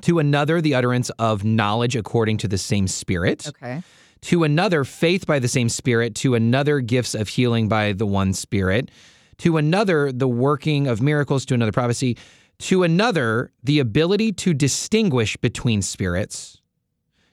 to 0.03 0.19
another 0.19 0.61
the 0.61 0.75
utterance 0.75 1.09
of 1.19 1.43
knowledge 1.43 1.97
according 1.97 2.37
to 2.37 2.47
the 2.47 2.59
same 2.59 2.87
Spirit, 2.87 3.49
Okay. 3.49 3.83
to 4.21 4.45
another 4.45 4.85
faith 4.85 5.27
by 5.27 5.39
the 5.39 5.49
same 5.49 5.71
Spirit, 5.71 6.15
to 6.17 6.35
another 6.35 6.81
gifts 6.81 7.15
of 7.15 7.29
healing 7.29 7.67
by 7.67 7.95
the 7.95 8.05
one 8.05 8.35
Spirit, 8.35 8.91
to 9.39 9.57
another 9.57 10.13
the 10.13 10.29
working 10.29 10.87
of 10.87 11.01
miracles, 11.01 11.47
to 11.47 11.55
another 11.55 11.73
prophecy, 11.73 12.19
to 12.59 12.83
another 12.83 13.53
the 13.63 13.79
ability 13.79 14.33
to 14.33 14.55
distinguish 14.55 15.37
between 15.37 15.83
spirits, 15.83 16.61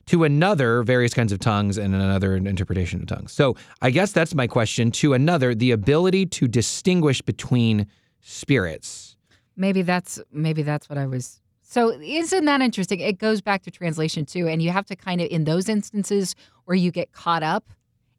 to 0.07 0.23
another 0.23 0.83
various 0.83 1.13
kinds 1.13 1.31
of 1.31 1.39
tongues, 1.39 1.77
and 1.77 1.95
another 1.95 2.35
an 2.35 2.45
interpretation 2.45 3.01
of 3.01 3.07
tongues. 3.07 3.31
So 3.31 3.55
I 3.81 3.89
guess 3.89 4.11
that's 4.11 4.35
my 4.35 4.47
question. 4.47 4.91
To 4.91 5.13
another 5.13 5.55
the 5.55 5.71
ability 5.71 6.25
to 6.27 6.47
distinguish 6.47 7.21
between 7.21 7.87
spirits. 8.21 9.15
Maybe 9.55 9.81
that's 9.81 10.19
maybe 10.31 10.63
that's 10.63 10.89
what 10.89 10.97
I 10.97 11.05
was. 11.05 11.39
So 11.61 11.91
isn't 12.01 12.45
that 12.45 12.61
interesting? 12.61 12.99
It 12.99 13.17
goes 13.17 13.41
back 13.41 13.63
to 13.63 13.71
translation 13.71 14.25
too, 14.25 14.47
and 14.47 14.61
you 14.61 14.71
have 14.71 14.85
to 14.87 14.95
kind 14.95 15.21
of 15.21 15.27
in 15.29 15.45
those 15.45 15.69
instances 15.69 16.35
where 16.65 16.75
you 16.75 16.91
get 16.91 17.11
caught 17.11 17.43
up 17.43 17.71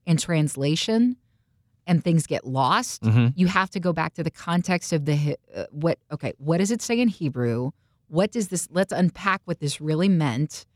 in 0.06 0.16
translation 0.16 1.16
and 1.86 2.02
things 2.02 2.26
get 2.26 2.46
lost. 2.46 3.02
Mhm. 3.02 3.32
You 3.36 3.46
have 3.46 3.70
to 3.70 3.80
go 3.80 3.92
back 3.92 4.14
to 4.14 4.22
the 4.22 4.30
context 4.30 4.92
of 4.92 5.04
the 5.04 5.36
uh, 5.54 5.64
what. 5.70 5.98
Okay, 6.12 6.32
what 6.38 6.58
does 6.58 6.70
it 6.70 6.80
say 6.82 7.00
in 7.00 7.08
Hebrew? 7.08 7.70
What 8.08 8.32
does 8.32 8.48
this? 8.48 8.68
Let's 8.70 8.92
unpack 8.92 9.42
what 9.44 9.60
this 9.60 9.80
really 9.80 10.08
meant. 10.08 10.66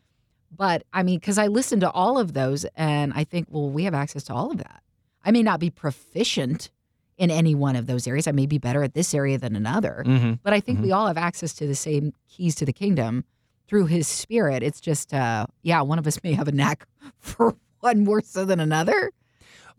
But 0.55 0.83
I 0.93 1.03
mean, 1.03 1.19
because 1.19 1.39
I 1.39 1.47
listened 1.47 1.83
to 1.83 1.91
all 1.91 2.19
of 2.19 2.33
those, 2.33 2.65
and 2.77 3.13
I 3.15 3.25
think, 3.25 3.49
well, 3.51 3.71
we 3.71 3.85
have 3.85 3.95
access 3.95 4.23
to 4.25 4.35
all 4.35 4.51
of 4.51 4.59
that. 4.59 4.83
I 5.25 5.31
may 5.31 5.43
not 5.43 5.61
be 5.61 5.71
proficient 5.71 6.71
in 7.19 7.31
any 7.31 7.55
one 7.55 7.77
of 7.77 7.87
those 7.87 8.07
areas. 8.07 8.27
I 8.27 8.33
may 8.33 8.47
be 8.47 8.59
better 8.59 8.83
at 8.83 8.95
this 8.95 9.13
area 9.13 9.37
than 9.39 9.57
another. 9.57 10.05
Mm-hmm. 10.07 10.35
But 10.43 10.53
I 10.53 10.61
think 10.61 10.81
we 10.81 10.93
all 10.93 11.07
have 11.09 11.19
access 11.19 11.53
to 11.55 11.67
the 11.67 11.75
same 11.75 12.13
keys 12.29 12.55
to 12.57 12.65
the 12.65 12.73
kingdom 12.73 13.25
through 13.67 13.87
his 13.87 14.07
spirit. 14.07 14.63
It's 14.63 14.81
just, 14.81 15.13
uh, 15.13 15.47
yeah, 15.63 15.83
one 15.83 15.99
of 15.99 16.07
us 16.07 16.23
may 16.23 16.33
have 16.33 16.47
a 16.49 16.53
knack 16.53 16.87
for 17.19 17.57
one 17.81 18.05
more 18.05 18.23
so 18.23 18.45
than 18.45 18.61
another. 18.61 19.11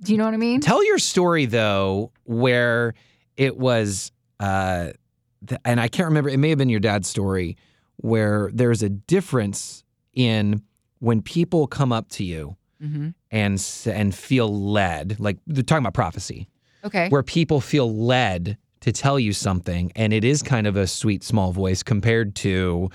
Do 0.02 0.12
you 0.12 0.18
know 0.18 0.26
what 0.26 0.34
I 0.34 0.38
mean? 0.38 0.62
Tell 0.62 0.84
your 0.86 0.98
story 0.98 1.46
though, 1.46 2.12
where 2.24 2.94
it 3.38 3.58
was, 3.58 4.12
uh, 4.40 4.92
th- 5.48 5.62
and 5.66 5.80
I 5.80 5.88
can't 5.88 6.08
remember. 6.08 6.30
It 6.30 6.38
may 6.38 6.50
have 6.50 6.58
been 6.58 6.70
your 6.70 6.80
dad's 6.80 7.08
story, 7.08 7.58
where 7.98 8.50
there's 8.54 8.82
a 8.84 8.90
difference 8.90 9.84
in 10.14 10.62
when 11.00 11.22
people 11.22 11.68
come 11.68 11.92
up 11.92 12.10
to 12.10 12.24
you 12.24 12.56
hmm 12.82 13.10
and 13.32 13.62
and 13.86 14.16
feel 14.16 14.72
led, 14.72 15.18
like 15.20 15.38
they're 15.46 15.64
talking 15.64 15.84
about 15.84 15.94
prophecy, 15.94 16.48
Okay. 16.84 17.10
where 17.10 17.24
people 17.24 17.60
feel 17.62 17.94
led 17.94 18.58
to 18.82 18.92
tell 18.94 19.20
you 19.20 19.34
something, 19.34 19.92
and 19.98 20.14
it 20.14 20.24
is 20.24 20.42
kind 20.42 20.66
of 20.66 20.78
a 20.78 20.88
sweet 20.88 21.24
small 21.24 21.52
voice 21.52 21.84
compared 21.84 22.36
to. 22.36 22.90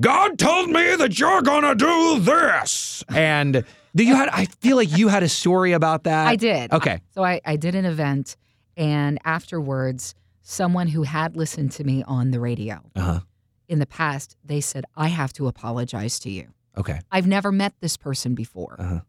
God 0.00 0.38
told 0.38 0.68
me 0.70 0.94
that 0.96 1.18
you're 1.18 1.42
gonna 1.42 1.74
do 1.74 2.20
this, 2.20 3.02
and 3.08 3.64
do 3.96 4.04
you 4.04 4.14
had? 4.14 4.28
I 4.28 4.44
feel 4.44 4.76
like 4.76 4.96
you 4.96 5.08
had 5.08 5.22
a 5.24 5.28
story 5.28 5.72
about 5.72 6.04
that. 6.04 6.26
I 6.28 6.36
did. 6.36 6.72
Okay. 6.72 7.00
So 7.14 7.24
I, 7.24 7.40
I 7.44 7.56
did 7.56 7.74
an 7.74 7.84
event, 7.84 8.36
and 8.76 9.18
afterwards, 9.24 10.14
someone 10.42 10.86
who 10.88 11.02
had 11.02 11.36
listened 11.36 11.72
to 11.72 11.84
me 11.84 12.04
on 12.06 12.30
the 12.30 12.38
radio 12.38 12.80
Uh 12.94 13.00
huh. 13.00 13.20
in 13.68 13.78
the 13.80 13.86
past, 13.86 14.36
they 14.44 14.60
said, 14.60 14.84
I 14.94 15.08
have 15.08 15.32
to 15.34 15.48
apologize 15.48 16.18
to 16.20 16.30
you. 16.30 16.48
Okay. 16.78 17.00
I've 17.10 17.26
never 17.26 17.50
met 17.50 17.72
this 17.80 17.96
person 17.96 18.34
before. 18.34 18.76
Uh-huh. 18.78 19.00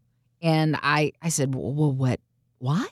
And 0.42 0.78
I, 0.82 1.12
I 1.22 1.30
said, 1.30 1.54
well, 1.54 1.74
well, 1.74 1.92
what, 1.92 2.20
why? 2.60 2.88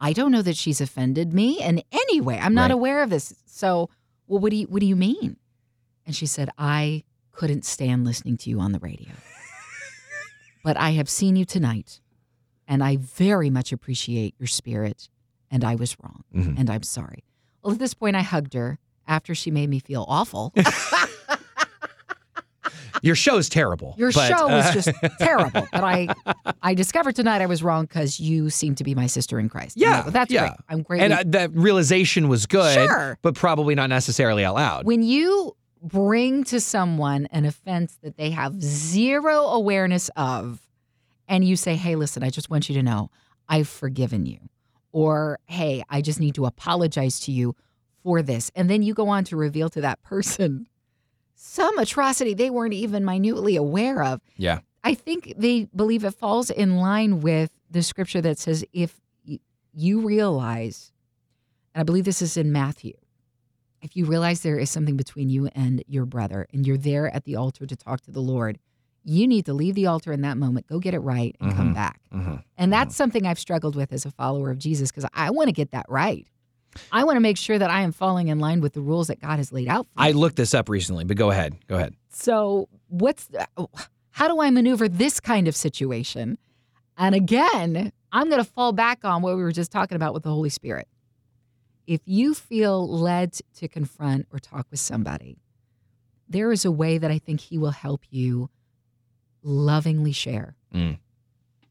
I 0.00 0.12
don't 0.12 0.30
know 0.32 0.42
that 0.42 0.56
she's 0.56 0.80
offended 0.80 1.32
me 1.32 1.60
in 1.62 1.82
any 1.92 2.20
way. 2.20 2.38
I'm 2.38 2.54
not 2.54 2.64
Right. 2.70 2.72
aware 2.72 3.02
of 3.02 3.10
this. 3.10 3.34
So, 3.46 3.88
well, 4.26 4.38
what 4.40 4.50
do 4.50 4.56
you 4.56 4.66
what 4.66 4.80
do 4.80 4.86
you 4.86 4.96
mean? 4.96 5.36
And 6.06 6.14
she 6.14 6.26
said, 6.26 6.50
I 6.58 7.04
couldn't 7.32 7.64
stand 7.64 8.04
listening 8.04 8.36
to 8.38 8.50
you 8.50 8.60
on 8.60 8.72
the 8.72 8.78
radio. 8.80 9.12
But 10.62 10.76
I 10.76 10.90
have 10.90 11.08
seen 11.08 11.36
you 11.36 11.44
tonight, 11.44 12.00
and 12.68 12.82
I 12.82 12.96
very 12.96 13.50
much 13.50 13.72
appreciate 13.72 14.34
your 14.38 14.46
spirit, 14.46 15.08
and 15.50 15.64
I 15.64 15.74
was 15.74 15.96
wrong, 16.02 16.24
Mhm. 16.34 16.58
and 16.58 16.70
I'm 16.70 16.82
sorry. 16.82 17.24
Well, 17.62 17.72
at 17.74 17.78
this 17.78 17.94
point, 17.94 18.16
I 18.16 18.22
hugged 18.22 18.54
her 18.54 18.78
after 19.06 19.34
she 19.34 19.50
made 19.50 19.68
me 19.70 19.78
feel 19.80 20.04
awful. 20.08 20.52
Your 23.02 23.14
show's 23.14 23.48
terrible. 23.48 23.94
Your 23.96 24.12
but, 24.12 24.28
show 24.28 24.46
was 24.46 24.66
uh, 24.66 24.72
just 24.74 24.90
terrible. 25.18 25.66
But 25.72 25.82
I, 25.82 26.08
I 26.62 26.74
discovered 26.74 27.16
tonight 27.16 27.40
I 27.40 27.46
was 27.46 27.62
wrong 27.62 27.86
because 27.86 28.20
you 28.20 28.50
seem 28.50 28.74
to 28.74 28.84
be 28.84 28.94
my 28.94 29.06
sister 29.06 29.38
in 29.38 29.48
Christ. 29.48 29.78
Yeah, 29.78 30.02
that- 30.02 30.12
that's 30.12 30.30
yeah. 30.30 30.48
great. 30.48 30.58
I'm 30.68 30.82
great. 30.82 31.00
and 31.02 31.12
uh, 31.14 31.22
that 31.26 31.50
realization 31.54 32.28
was 32.28 32.44
good, 32.44 32.74
Sure. 32.74 33.16
but 33.22 33.34
probably 33.34 33.74
not 33.74 33.88
necessarily 33.88 34.44
out 34.44 34.56
loud. 34.56 34.84
when 34.84 35.02
you 35.02 35.56
bring 35.82 36.44
to 36.44 36.60
someone 36.60 37.26
an 37.26 37.44
offense 37.44 37.98
that 38.02 38.16
they 38.16 38.30
have 38.30 38.62
zero 38.62 39.44
awareness 39.46 40.10
of, 40.16 40.66
and 41.28 41.44
you 41.44 41.56
say, 41.56 41.76
"Hey, 41.76 41.96
listen, 41.96 42.22
I 42.22 42.30
just 42.30 42.50
want 42.50 42.68
you 42.68 42.74
to 42.74 42.82
know 42.82 43.10
I've 43.48 43.68
forgiven 43.68 44.26
you," 44.26 44.38
or 44.92 45.38
"Hey, 45.46 45.82
I 45.88 46.00
just 46.02 46.20
need 46.20 46.34
to 46.34 46.46
apologize 46.46 47.20
to 47.20 47.32
you 47.32 47.54
for 48.02 48.22
this," 48.22 48.50
and 48.54 48.68
then 48.68 48.82
you 48.82 48.94
go 48.94 49.08
on 49.08 49.24
to 49.24 49.36
reveal 49.36 49.68
to 49.70 49.80
that 49.80 50.02
person 50.02 50.66
some 51.34 51.78
atrocity 51.78 52.34
they 52.34 52.50
weren't 52.50 52.74
even 52.74 53.02
minutely 53.04 53.56
aware 53.56 54.02
of. 54.02 54.20
yeah. 54.36 54.60
I 54.84 54.94
think 54.94 55.34
they 55.36 55.64
believe 55.74 56.04
it 56.04 56.12
falls 56.12 56.50
in 56.50 56.76
line 56.76 57.20
with 57.20 57.50
the 57.70 57.82
scripture 57.82 58.20
that 58.20 58.38
says, 58.38 58.64
if 58.72 59.00
you 59.74 60.00
realize, 60.00 60.92
and 61.74 61.80
I 61.80 61.84
believe 61.84 62.04
this 62.04 62.20
is 62.22 62.36
in 62.36 62.52
Matthew, 62.52 62.94
if 63.82 63.96
you 63.96 64.04
realize 64.06 64.40
there 64.40 64.58
is 64.58 64.70
something 64.70 64.96
between 64.96 65.30
you 65.30 65.46
and 65.54 65.82
your 65.86 66.04
brother 66.06 66.46
and 66.52 66.66
you're 66.66 66.76
there 66.76 67.12
at 67.14 67.24
the 67.24 67.36
altar 67.36 67.66
to 67.66 67.76
talk 67.76 68.00
to 68.02 68.10
the 68.10 68.20
Lord, 68.20 68.58
you 69.04 69.26
need 69.26 69.46
to 69.46 69.54
leave 69.54 69.74
the 69.74 69.86
altar 69.86 70.12
in 70.12 70.20
that 70.22 70.36
moment, 70.36 70.66
go 70.66 70.78
get 70.78 70.92
it 70.92 70.98
right, 70.98 71.34
and 71.40 71.54
come 71.54 71.70
Mhm. 71.70 71.74
back. 71.74 72.00
Mhm. 72.12 72.42
And 72.58 72.72
that's 72.72 72.94
something 72.94 73.26
I've 73.26 73.38
struggled 73.38 73.74
with 73.74 73.92
as 73.92 74.04
a 74.04 74.10
follower 74.10 74.50
of 74.50 74.58
Jesus 74.58 74.90
because 74.90 75.08
I 75.14 75.30
want 75.30 75.48
to 75.48 75.52
get 75.52 75.70
that 75.70 75.86
right. 75.88 76.26
I 76.92 77.02
want 77.04 77.16
to 77.16 77.20
make 77.20 77.36
sure 77.36 77.58
that 77.58 77.70
I 77.70 77.80
am 77.80 77.92
falling 77.92 78.28
in 78.28 78.38
line 78.38 78.60
with 78.60 78.74
the 78.74 78.80
rules 78.80 79.08
that 79.08 79.18
God 79.20 79.38
has 79.38 79.50
laid 79.52 79.68
out 79.68 79.86
for 79.92 80.00
me. 80.02 80.08
I 80.08 80.12
looked 80.12 80.36
this 80.36 80.54
up 80.54 80.68
recently, 80.68 81.04
but 81.04 81.16
go 81.16 81.30
ahead. 81.30 81.56
Go 81.66 81.76
ahead. 81.76 81.94
So, 82.10 82.68
what's 82.88 83.28
how 84.10 84.28
do 84.28 84.40
I 84.40 84.50
maneuver 84.50 84.88
this 84.88 85.18
kind 85.18 85.48
of 85.48 85.56
situation? 85.56 86.36
And 86.98 87.14
again, 87.14 87.90
I'm 88.12 88.28
going 88.28 88.42
to 88.44 88.48
fall 88.50 88.72
back 88.72 89.04
on 89.04 89.22
what 89.22 89.36
we 89.36 89.42
were 89.42 89.52
just 89.52 89.72
talking 89.72 89.96
about 89.96 90.12
with 90.12 90.24
the 90.24 90.30
Holy 90.30 90.50
Spirit. 90.50 90.86
If 91.90 92.02
you 92.04 92.34
feel 92.34 92.86
led 92.88 93.32
to 93.56 93.66
confront 93.66 94.28
or 94.32 94.38
talk 94.38 94.68
with 94.70 94.78
somebody, 94.78 95.38
there 96.28 96.52
is 96.52 96.64
a 96.64 96.70
way 96.70 96.98
that 96.98 97.10
I 97.10 97.18
think 97.18 97.40
He 97.40 97.58
will 97.58 97.72
help 97.72 98.02
you 98.10 98.48
lovingly 99.42 100.12
share 100.12 100.54
Mm. 100.72 100.98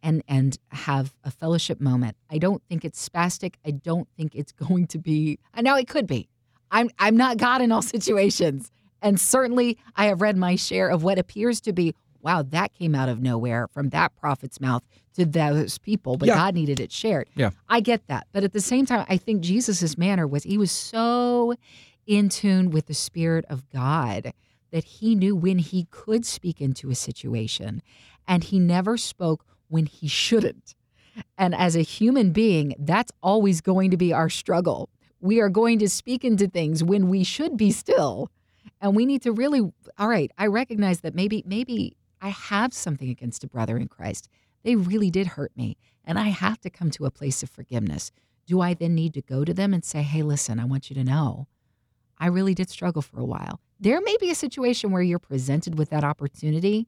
and 0.04 0.22
and 0.28 0.58
have 0.72 1.14
a 1.24 1.32
fellowship 1.32 1.80
moment. 1.80 2.18
I 2.30 2.38
don't 2.38 2.62
think 2.68 2.84
it's 2.84 3.08
spastic. 3.08 3.54
I 3.66 3.72
don't 3.72 4.10
think 4.18 4.36
it's 4.36 4.52
going 4.68 4.88
to 4.88 4.98
be. 4.98 5.40
I 5.54 5.62
know 5.62 5.76
it 5.76 5.88
could 5.88 6.06
be. 6.06 6.28
I'm 6.70 6.90
I'm 7.00 7.16
not 7.16 7.38
God 7.38 7.62
in 7.62 7.72
all 7.72 7.82
situations, 7.98 8.72
and 9.02 9.22
certainly 9.22 9.78
I 9.96 10.08
have 10.08 10.20
read 10.22 10.36
my 10.36 10.58
share 10.58 10.90
of 10.90 11.02
what 11.02 11.18
appears 11.18 11.62
to 11.62 11.72
be. 11.72 11.96
Wow, 12.22 12.44
that 12.44 12.74
came 12.74 12.96
out 12.96 13.10
of 13.10 13.22
nowhere 13.22 13.68
from 13.68 13.90
that 13.90 14.16
prophet's 14.16 14.60
mouth 14.60 14.84
to 15.16 15.26
those 15.26 15.78
people, 15.78 16.18
but 16.18 16.28
Yeah. 16.28 16.36
God 16.36 16.54
needed 16.56 16.80
it 16.80 16.92
shared. 16.92 17.30
Yeah. 17.36 17.52
I 17.68 17.80
get 17.80 18.08
that, 18.08 18.28
but 18.32 18.44
at 18.44 18.54
the 18.54 18.62
same 18.62 18.86
time, 18.86 19.06
I 19.10 19.18
think 19.18 19.42
Jesus's 19.42 19.98
manner 19.98 20.28
was 20.28 20.44
he 20.44 20.58
was 20.58 20.72
so 20.72 21.54
in 22.06 22.30
tune 22.30 22.72
with 22.72 22.88
the 22.88 22.94
Spirit 22.94 23.46
of 23.50 23.70
God 23.70 24.34
that 24.72 24.84
he 24.84 25.16
knew 25.16 25.36
when 25.36 25.60
he 25.60 25.88
could 25.92 26.26
speak 26.26 26.62
into 26.62 26.90
a 26.92 26.96
situation, 26.96 27.82
and 28.28 28.44
he 28.44 28.60
never 28.60 28.98
spoke 28.98 29.46
when 29.68 29.86
he 29.86 30.08
shouldn't. 30.08 30.76
And 31.38 31.54
as 31.56 31.76
a 31.76 31.82
human 31.82 32.32
being, 32.32 32.76
that's 32.80 33.12
always 33.22 33.62
going 33.62 33.92
to 33.92 33.98
be 33.98 34.14
our 34.14 34.30
struggle. 34.30 34.90
We 35.20 35.40
are 35.42 35.50
going 35.50 35.80
to 35.80 35.90
speak 35.90 36.24
into 36.24 36.48
things 36.48 36.84
when 36.84 37.10
we 37.10 37.24
should 37.24 37.58
be 37.58 37.72
still. 37.72 38.30
And 38.82 38.96
we 38.96 39.06
need 39.06 39.22
to 39.24 39.32
really, 39.34 39.60
all 39.98 40.08
right, 40.08 40.32
I 40.38 40.48
recognize 40.48 41.02
that 41.02 41.14
maybe, 41.14 41.44
maybe 41.46 41.98
I 42.22 42.30
have 42.30 42.74
something 42.74 43.10
against 43.10 43.44
a 43.44 43.48
brother 43.48 43.78
in 43.78 43.88
Christ. 43.88 44.30
They 44.64 44.76
really 44.76 45.10
did 45.10 45.28
hurt 45.28 45.52
me. 45.56 45.78
And 46.04 46.20
I 46.20 46.30
have 46.30 46.60
to 46.62 46.70
come 46.70 46.92
to 46.92 47.06
a 47.06 47.12
place 47.12 47.44
of 47.44 47.50
forgiveness. 47.50 48.12
Do 48.46 48.62
I 48.62 48.74
then 48.74 48.96
need 48.96 49.14
to 49.14 49.22
go 49.22 49.46
to 49.46 49.54
them 49.54 49.74
and 49.74 49.84
say, 49.84 50.02
hey, 50.02 50.24
listen, 50.24 50.60
I 50.60 50.66
want 50.66 50.90
you 50.90 50.96
to 50.96 51.04
know 51.04 51.48
I 52.18 52.28
really 52.28 52.54
did 52.54 52.70
struggle 52.70 53.02
for 53.02 53.20
a 53.20 53.26
while? 53.26 53.62
There 53.80 54.02
may 54.02 54.18
be 54.20 54.30
a 54.30 54.36
situation 54.36 54.92
where 54.92 55.02
you're 55.02 55.20
presented 55.20 55.78
with 55.78 55.90
that 55.92 56.04
opportunity 56.04 56.88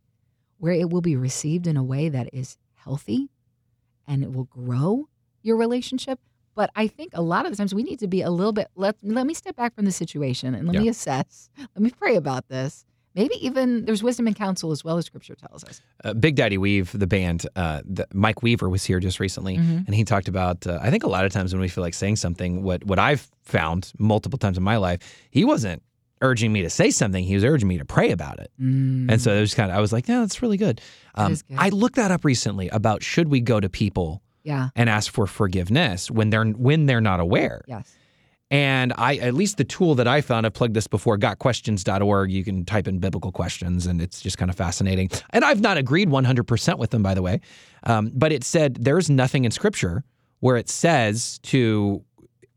where 0.57 0.73
it 0.73 0.89
will 0.89 1.01
be 1.01 1.15
received 1.15 1.67
in 1.67 1.77
a 1.77 1.83
way 1.83 2.09
that 2.09 2.29
is 2.33 2.57
healthy 2.73 3.29
and 4.07 4.23
it 4.23 4.33
will 4.33 4.45
grow 4.45 5.07
your 5.41 5.55
relationship. 5.55 6.19
But 6.53 6.69
I 6.75 6.87
think 6.87 7.11
a 7.13 7.21
lot 7.21 7.45
of 7.45 7.51
the 7.51 7.57
times 7.57 7.73
we 7.73 7.83
need 7.83 7.99
to 7.99 8.07
be 8.07 8.21
a 8.21 8.29
little 8.29 8.51
bit 8.51 8.67
let 8.75 8.97
let 9.01 9.25
me 9.25 9.33
step 9.33 9.55
back 9.55 9.73
from 9.73 9.85
the 9.85 9.91
situation 9.91 10.53
and 10.53 10.67
let 10.67 10.81
me 10.81 10.89
assess. 10.89 11.49
Let 11.57 11.81
me 11.81 11.91
pray 11.91 12.15
about 12.15 12.49
this. 12.49 12.85
Maybe 13.15 13.35
even 13.45 13.85
there's 13.85 14.01
wisdom 14.03 14.27
and 14.27 14.35
counsel 14.35 14.71
as 14.71 14.83
well 14.83 14.97
as 14.97 15.05
scripture 15.05 15.35
tells 15.35 15.63
us. 15.63 15.81
Uh, 16.03 16.13
Big 16.13 16.35
Daddy 16.35 16.57
Weave, 16.57 16.91
the 16.97 17.07
band, 17.07 17.45
uh, 17.55 17.81
the, 17.85 18.07
Mike 18.13 18.41
Weaver 18.41 18.69
was 18.69 18.83
here 18.85 18.99
just 18.99 19.19
recently, 19.19 19.57
Mhm. 19.57 19.85
and 19.85 19.93
he 19.95 20.03
talked 20.03 20.27
about. 20.27 20.65
Uh, 20.65 20.79
I 20.81 20.89
think 20.89 21.03
a 21.03 21.09
lot 21.09 21.25
of 21.25 21.31
times 21.33 21.53
when 21.53 21.59
we 21.61 21.67
feel 21.67 21.83
like 21.83 21.93
saying 21.93 22.15
something, 22.17 22.63
what 22.63 22.83
what 22.85 22.99
I've 22.99 23.29
found 23.43 23.91
multiple 23.99 24.39
times 24.39 24.57
in 24.57 24.63
my 24.63 24.77
life, 24.77 24.99
he 25.29 25.43
wasn't 25.43 25.81
urging 26.21 26.53
me 26.53 26.61
to 26.61 26.69
say 26.69 26.89
something; 26.91 27.23
he 27.23 27.35
was 27.35 27.43
urging 27.43 27.67
me 27.67 27.77
to 27.79 27.85
pray 27.85 28.11
about 28.11 28.39
it. 28.39 28.51
And 28.59 29.19
so 29.21 29.33
it 29.33 29.41
was 29.41 29.53
kind 29.53 29.71
of, 29.71 29.77
I 29.77 29.81
was 29.81 29.91
like, 29.91 30.07
yeah, 30.07 30.19
that's 30.21 30.41
really 30.41 30.57
good. 30.57 30.79
Um, 31.15 31.33
good. 31.33 31.43
I 31.57 31.69
looked 31.69 31.95
that 31.95 32.11
up 32.11 32.23
recently 32.23 32.69
about 32.69 33.03
should 33.03 33.27
we 33.27 33.41
go 33.41 33.59
to 33.59 33.67
people 33.69 34.21
yeah, 34.43 34.69
and 34.75 34.89
ask 34.89 35.11
for 35.11 35.27
forgiveness 35.27 36.09
when 36.09 36.29
they're 36.29 36.45
when 36.45 36.85
they're 36.85 37.01
not 37.01 37.19
aware. 37.19 37.63
yes. 37.67 37.93
And 38.51 38.91
I, 38.97 39.15
at 39.15 39.33
least 39.33 39.55
the 39.55 39.63
tool 39.63 39.95
that 39.95 40.09
I 40.09 40.19
found, 40.19 40.45
I've 40.45 40.53
plugged 40.53 40.73
this 40.73 40.85
before, 40.85 41.17
gotquestions.org. 41.17 42.29
You 42.29 42.43
can 42.43 42.65
type 42.65 42.85
in 42.85 42.99
biblical 42.99 43.31
questions 43.31 43.87
and 43.87 44.01
it's 44.01 44.19
just 44.19 44.37
kind 44.37 44.51
of 44.51 44.57
fascinating. 44.57 45.09
And 45.29 45.45
I've 45.45 45.61
not 45.61 45.77
agreed 45.77 46.09
100% 46.09 46.77
with 46.77 46.89
them, 46.89 47.01
by 47.01 47.13
the 47.13 47.21
way. 47.21 47.39
Um, 47.83 48.11
but 48.13 48.33
it 48.33 48.43
said 48.43 48.75
there's 48.75 49.09
nothing 49.09 49.45
in 49.45 49.51
scripture 49.51 50.03
where 50.41 50.57
it 50.57 50.67
says 50.67 51.39
to, 51.43 52.03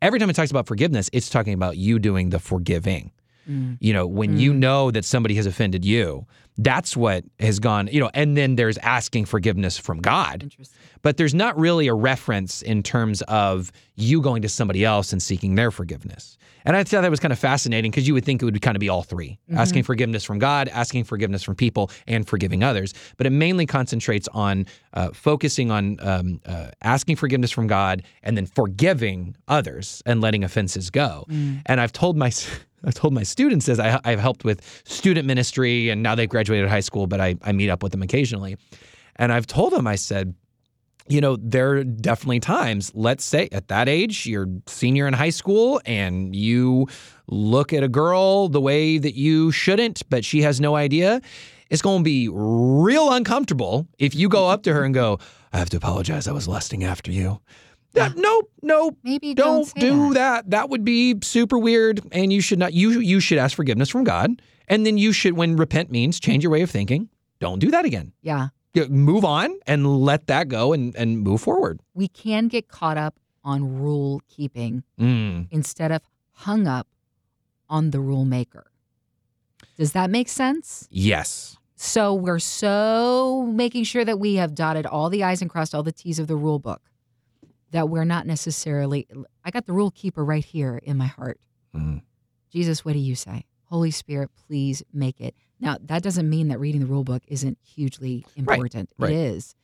every 0.02 0.18
time 0.18 0.28
it 0.28 0.34
talks 0.34 0.50
about 0.50 0.66
forgiveness, 0.66 1.08
it's 1.12 1.30
talking 1.30 1.54
about 1.54 1.76
you 1.76 2.00
doing 2.00 2.30
the 2.30 2.40
forgiving. 2.40 3.12
Mm. 3.48 3.78
You 3.80 3.92
know, 3.92 4.06
when 4.06 4.38
you 4.38 4.52
know 4.52 4.90
that 4.90 5.04
somebody 5.04 5.34
has 5.34 5.46
offended 5.46 5.84
you, 5.84 6.26
that's 6.58 6.96
what 6.96 7.24
has 7.40 7.58
gone, 7.58 7.88
you 7.90 8.00
know, 8.00 8.10
and 8.14 8.36
then 8.36 8.56
there's 8.56 8.78
asking 8.78 9.24
forgiveness 9.24 9.76
from 9.76 10.00
God 10.00 10.52
but 11.04 11.18
there's 11.18 11.34
not 11.34 11.56
really 11.56 11.86
a 11.86 11.94
reference 11.94 12.62
in 12.62 12.82
terms 12.82 13.22
of 13.22 13.70
you 13.94 14.20
going 14.20 14.42
to 14.42 14.48
somebody 14.48 14.84
else 14.84 15.12
and 15.12 15.22
seeking 15.22 15.54
their 15.54 15.70
forgiveness. 15.70 16.36
And 16.64 16.74
I 16.74 16.82
thought 16.82 17.02
that 17.02 17.10
was 17.10 17.20
kind 17.20 17.30
of 17.30 17.38
fascinating 17.38 17.90
because 17.90 18.08
you 18.08 18.14
would 18.14 18.24
think 18.24 18.40
it 18.40 18.46
would 18.46 18.62
kind 18.62 18.74
of 18.74 18.80
be 18.80 18.88
all 18.88 19.02
3 19.02 19.38
asking 19.54 19.82
forgiveness 19.82 20.24
from 20.24 20.38
God, 20.38 20.68
asking 20.68 21.04
forgiveness 21.04 21.42
from 21.42 21.54
people, 21.56 21.90
and 22.06 22.26
forgiving 22.26 22.64
others. 22.64 22.94
But 23.18 23.26
it 23.26 23.30
mainly 23.30 23.66
concentrates 23.66 24.28
on 24.32 24.64
uh, 24.94 25.10
focusing 25.10 25.70
on 25.70 25.98
um, 26.00 26.40
uh, 26.46 26.68
asking 26.80 27.16
forgiveness 27.16 27.50
from 27.50 27.66
God 27.66 28.02
and 28.22 28.34
then 28.34 28.46
forgiving 28.46 29.36
others 29.46 30.02
and 30.06 30.22
letting 30.22 30.42
offenses 30.42 30.88
go. 30.88 31.26
And 31.66 31.82
I've 31.82 31.92
told 31.92 32.16
my 32.16 32.32
I've 32.86 32.94
told 32.94 33.14
my 33.14 33.22
students 33.22 33.68
as 33.68 33.80
I, 33.80 34.00
I've 34.04 34.20
helped 34.20 34.44
with 34.44 34.82
student 34.84 35.26
ministry, 35.26 35.88
and 35.88 36.02
now 36.02 36.14
they've 36.14 36.28
graduated 36.28 36.68
high 36.68 36.80
school, 36.80 37.06
but 37.06 37.20
I, 37.20 37.36
I 37.42 37.52
meet 37.52 37.70
up 37.70 37.82
with 37.82 37.92
them 37.92 38.02
occasionally. 38.02 38.56
And 39.16 39.32
I've 39.32 39.46
told 39.46 39.72
them, 39.72 39.86
I 39.86 39.94
said, 39.96 40.34
you 41.08 41.20
know, 41.20 41.36
there 41.36 41.72
are 41.72 41.84
definitely 41.84 42.40
times, 42.40 42.90
let's 42.94 43.24
say 43.24 43.48
at 43.52 43.68
that 43.68 43.88
age, 43.88 44.26
you're 44.26 44.48
senior 44.66 45.06
in 45.06 45.12
high 45.12 45.30
school 45.30 45.80
and 45.84 46.34
you 46.34 46.88
look 47.26 47.72
at 47.72 47.82
a 47.82 47.88
girl 47.88 48.48
the 48.48 48.60
way 48.60 48.96
that 48.98 49.14
you 49.14 49.52
shouldn't, 49.52 50.08
but 50.08 50.24
she 50.24 50.42
has 50.42 50.60
no 50.60 50.76
idea. 50.76 51.20
It's 51.68 51.82
going 51.82 52.00
to 52.00 52.04
be 52.04 52.28
real 52.32 53.12
uncomfortable 53.12 53.86
if 53.98 54.14
you 54.14 54.28
go 54.28 54.48
up 54.48 54.62
to 54.62 54.72
her 54.72 54.84
and 54.84 54.94
go, 54.94 55.18
I 55.52 55.58
have 55.58 55.70
to 55.70 55.76
apologize. 55.76 56.26
I 56.26 56.32
was 56.32 56.48
lusting 56.48 56.84
after 56.84 57.12
you. 57.12 57.40
That, 57.94 58.16
nope, 58.16 58.50
nope. 58.62 58.96
Maybe 59.02 59.34
Don't, 59.34 59.72
don't, 59.74 59.80
do 59.80 60.14
that. 60.14 60.44
that. 60.44 60.50
that. 60.50 60.68
would 60.70 60.84
be 60.84 61.16
super 61.22 61.58
weird, 61.58 62.00
and 62.12 62.32
you 62.32 62.40
should 62.40 62.58
not. 62.58 62.72
You 62.74 63.00
you 63.00 63.20
should 63.20 63.38
ask 63.38 63.56
forgiveness 63.56 63.88
from 63.88 64.04
God, 64.04 64.42
and 64.68 64.84
then 64.84 64.98
you 64.98 65.12
should, 65.12 65.34
when 65.34 65.56
repent 65.56 65.90
means 65.90 66.18
change 66.20 66.42
your 66.42 66.50
way 66.52 66.62
of 66.62 66.70
thinking. 66.70 67.08
Don't 67.40 67.58
do 67.58 67.70
that 67.72 67.84
again 67.84 68.12
Yeah, 68.22 68.48
you 68.74 68.86
move 68.88 69.24
on 69.24 69.58
and 69.66 69.98
let 70.00 70.28
that 70.28 70.48
go 70.48 70.72
and, 70.72 70.94
and 70.96 71.20
move 71.20 71.40
forward. 71.42 71.80
we 71.94 72.08
can 72.08 72.48
get 72.48 72.68
caught 72.68 72.96
up 72.96 73.16
on 73.42 73.78
rule 73.80 74.22
keeping 74.28 74.82
Mm. 74.98 75.48
instead 75.50 75.92
of 75.92 76.00
hung 76.30 76.66
up 76.66 76.86
on 77.68 77.90
the 77.90 78.00
rule 78.00 78.24
maker. 78.24 78.70
Does 79.76 79.92
that 79.92 80.10
make 80.10 80.28
sense? 80.28 80.88
Yes. 80.90 81.58
So 81.76 82.14
we're 82.14 82.38
so 82.38 83.42
making 83.52 83.84
sure 83.84 84.04
that 84.04 84.18
we 84.18 84.36
have 84.36 84.54
dotted 84.54 84.86
all 84.86 85.10
the 85.10 85.22
I's 85.24 85.42
and 85.42 85.50
crossed 85.50 85.74
all 85.74 85.82
the 85.82 85.92
T's 85.92 86.18
of 86.18 86.26
the 86.28 86.36
rule 86.36 86.58
book 86.58 86.80
that 87.74 87.88
we're 87.88 88.04
not 88.04 88.24
necessarily. 88.24 89.06
I 89.44 89.50
got 89.50 89.66
the 89.66 89.72
rule 89.72 89.90
keeper 89.90 90.24
right 90.24 90.44
here 90.44 90.80
in 90.84 90.96
my 90.96 91.06
heart. 91.06 91.40
Mm. 91.76 92.02
Jesus, 92.52 92.84
what 92.84 92.92
do 92.92 93.00
you 93.00 93.16
say? 93.16 93.46
Holy 93.64 93.90
Spirit, 93.90 94.30
please 94.46 94.84
make 94.92 95.20
it. 95.20 95.34
Now, 95.58 95.78
that 95.82 96.00
doesn't 96.00 96.30
mean 96.30 96.46
that 96.48 96.60
reading 96.60 96.82
the 96.82 96.86
rule 96.86 97.02
book 97.02 97.24
isn't 97.26 97.58
hugely 97.64 98.24
important. 98.36 98.90
right. 98.96 99.10
It 99.10 99.16
is. 99.16 99.56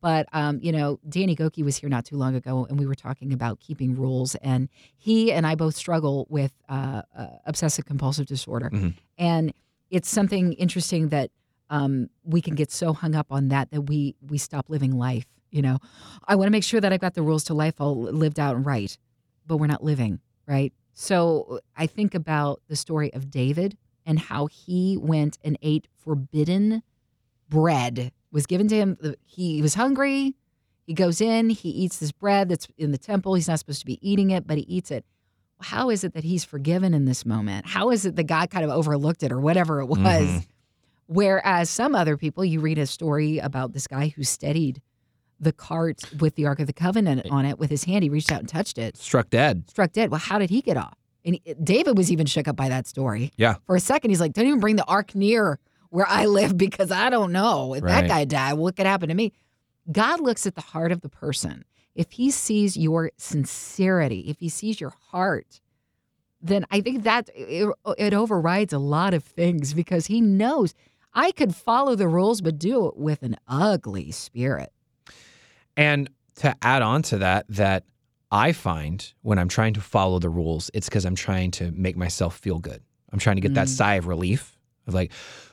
But, 0.00 0.28
um, 0.32 0.60
you 0.62 0.70
know, 0.70 1.00
Danny 1.08 1.34
Gokey 1.34 1.64
was 1.64 1.76
here 1.78 1.88
not 1.88 2.04
too 2.04 2.16
long 2.16 2.36
ago, 2.36 2.66
and 2.70 2.78
we 2.78 2.86
were 2.86 2.94
talking 2.94 3.32
about 3.32 3.58
keeping 3.58 3.96
rules. 3.96 4.36
And 4.36 4.68
he 4.96 5.32
and 5.32 5.44
I 5.44 5.56
both 5.56 5.74
struggle 5.74 6.28
with 6.30 6.52
uh, 6.68 7.02
uh, 7.18 7.26
obsessive 7.46 7.84
compulsive 7.84 8.26
disorder. 8.26 8.70
Mhm. 8.70 8.94
And 9.18 9.52
it's 9.90 10.08
something 10.08 10.52
interesting 10.52 11.08
that 11.08 11.30
um, 11.68 12.10
we 12.22 12.40
can 12.40 12.54
get 12.54 12.70
so 12.70 12.92
hung 12.92 13.16
up 13.16 13.26
on 13.30 13.48
that 13.48 13.72
that 13.72 13.80
we 13.82 14.14
we 14.24 14.38
stop 14.38 14.66
living 14.68 14.92
life. 14.96 15.26
You 15.56 15.62
know, 15.62 15.78
I 16.28 16.34
want 16.36 16.48
to 16.48 16.50
make 16.50 16.64
sure 16.64 16.82
that 16.82 16.92
I've 16.92 17.00
got 17.00 17.14
the 17.14 17.22
rules 17.22 17.44
to 17.44 17.54
life 17.54 17.80
all 17.80 17.96
lived 18.02 18.38
out 18.38 18.62
right, 18.62 18.94
but 19.46 19.56
we're 19.56 19.66
not 19.68 19.82
living 19.82 20.20
right. 20.46 20.70
So 20.92 21.60
I 21.74 21.86
think 21.86 22.14
about 22.14 22.60
the 22.68 22.76
story 22.76 23.10
of 23.14 23.30
David 23.30 23.78
and 24.04 24.18
how 24.18 24.46
he 24.48 24.98
went 25.00 25.38
and 25.42 25.56
ate 25.62 25.88
forbidden 26.04 26.82
bread 27.48 28.12
was 28.30 28.44
given 28.46 28.68
to 28.68 28.76
him. 28.76 28.98
He 29.24 29.62
was 29.62 29.74
hungry. 29.74 30.34
He 30.86 30.92
goes 30.92 31.22
in, 31.22 31.48
he 31.48 31.70
eats 31.70 31.98
this 31.98 32.12
bread 32.12 32.50
that's 32.50 32.68
in 32.76 32.92
the 32.92 32.98
temple. 32.98 33.34
He's 33.34 33.48
not 33.48 33.58
supposed 33.58 33.80
to 33.80 33.86
be 33.86 33.98
eating 34.06 34.30
it, 34.30 34.46
but 34.46 34.58
he 34.58 34.64
eats 34.64 34.90
it. 34.90 35.06
How 35.60 35.88
is 35.88 36.04
it 36.04 36.12
that 36.12 36.22
he's 36.24 36.44
forgiven 36.44 36.92
in 36.92 37.06
this 37.06 37.24
moment? 37.24 37.64
How 37.66 37.90
is 37.90 38.04
it 38.04 38.14
that 38.16 38.24
God 38.24 38.50
kind 38.50 38.64
of 38.64 38.70
overlooked 38.70 39.22
it 39.22 39.32
or 39.32 39.40
whatever 39.40 39.80
it 39.80 39.86
was? 39.86 39.98
Mhm. 39.98 40.46
Whereas 41.06 41.70
some 41.70 41.94
other 41.94 42.16
people, 42.16 42.44
you 42.44 42.60
read 42.60 42.78
a 42.78 42.86
story 42.86 43.38
about 43.38 43.72
this 43.72 43.86
guy 43.86 44.08
who 44.08 44.22
steadied 44.22 44.82
the 45.38 45.52
cart 45.52 46.00
with 46.20 46.34
the 46.36 46.46
Ark 46.46 46.60
of 46.60 46.66
the 46.66 46.72
Covenant 46.72 47.26
on 47.30 47.44
it 47.44 47.58
with 47.58 47.70
his 47.70 47.84
hand. 47.84 48.02
He 48.02 48.08
reached 48.10 48.32
out 48.32 48.40
and 48.40 48.48
touched 48.48 48.78
it, 48.78 48.96
Struck 48.96 49.28
dead. 49.30 49.68
struck 49.68 49.92
dead. 49.92 50.10
Well, 50.10 50.20
how 50.20 50.38
did 50.38 50.50
he 50.50 50.62
get 50.62 50.76
off? 50.76 50.94
And 51.24 51.38
he- 51.44 51.54
David 51.62 51.96
was 51.98 52.10
even 52.10 52.24
shook 52.26 52.48
up 52.48 52.56
by 52.56 52.68
that 52.68 52.86
story. 52.86 53.32
Yeah. 53.36 53.56
For 53.66 53.76
a 53.76 53.80
second, 53.80 54.10
he's 54.10 54.20
like, 54.20 54.32
don't 54.32 54.46
even 54.46 54.60
bring 54.60 54.76
the 54.76 54.84
Ark 54.86 55.14
near 55.14 55.58
where 55.90 56.06
I 56.08 56.26
live 56.26 56.56
because 56.66 56.90
I 56.90 57.10
don't 57.10 57.32
know. 57.32 57.74
If 57.74 57.82
Right. 57.82 58.02
that 58.02 58.08
guy 58.08 58.24
died, 58.24 58.54
what 58.54 58.76
could 58.76 58.86
happen 58.86 59.08
to 59.08 59.14
me? 59.14 59.32
God 59.92 60.20
looks 60.20 60.46
at 60.46 60.54
the 60.54 60.60
heart 60.60 60.90
of 60.92 61.00
the 61.02 61.08
person. 61.08 61.64
If 61.94 62.12
he 62.12 62.30
sees 62.30 62.76
your 62.76 63.10
sincerity, 63.16 64.20
if 64.28 64.38
he 64.40 64.48
sees 64.48 64.80
your 64.80 64.92
heart, 65.10 65.60
then 66.42 66.66
I 66.70 66.80
think 66.80 67.04
that 67.04 67.30
it, 67.34 67.68
it 67.98 68.12
overrides 68.14 68.72
a 68.72 68.78
lot 68.78 69.14
of 69.14 69.24
things 69.24 69.74
because 69.74 70.06
he 70.06 70.20
knows 70.20 70.74
I 71.14 71.32
could 71.32 71.54
follow 71.54 71.94
the 71.94 72.08
rules, 72.08 72.40
but 72.42 72.58
do 72.58 72.86
it 72.88 72.96
with 72.98 73.22
an 73.22 73.36
ugly 73.48 74.10
spirit. 74.10 74.70
And 75.76 76.08
to 76.36 76.54
add 76.62 76.82
on 76.82 77.02
to 77.02 77.18
that, 77.18 77.46
that 77.50 77.84
I 78.30 78.52
find 78.52 79.12
when 79.22 79.38
I'm 79.38 79.48
trying 79.48 79.74
to 79.74 79.80
follow 79.80 80.18
the 80.18 80.28
rules, 80.28 80.70
it's 80.74 80.88
because 80.88 81.04
I'm 81.04 81.14
trying 81.14 81.50
to 81.52 81.70
make 81.72 81.96
myself 81.96 82.36
feel 82.36 82.58
good. 82.58 82.82
I'm 83.12 83.18
trying 83.18 83.36
to 83.36 83.42
get 83.42 83.54
that 83.54 83.66
Mm. 83.68 83.76
sigh 83.76 83.94
of 83.94 84.06
relief 84.06 84.58
of 84.86 84.94
like, 84.94 85.12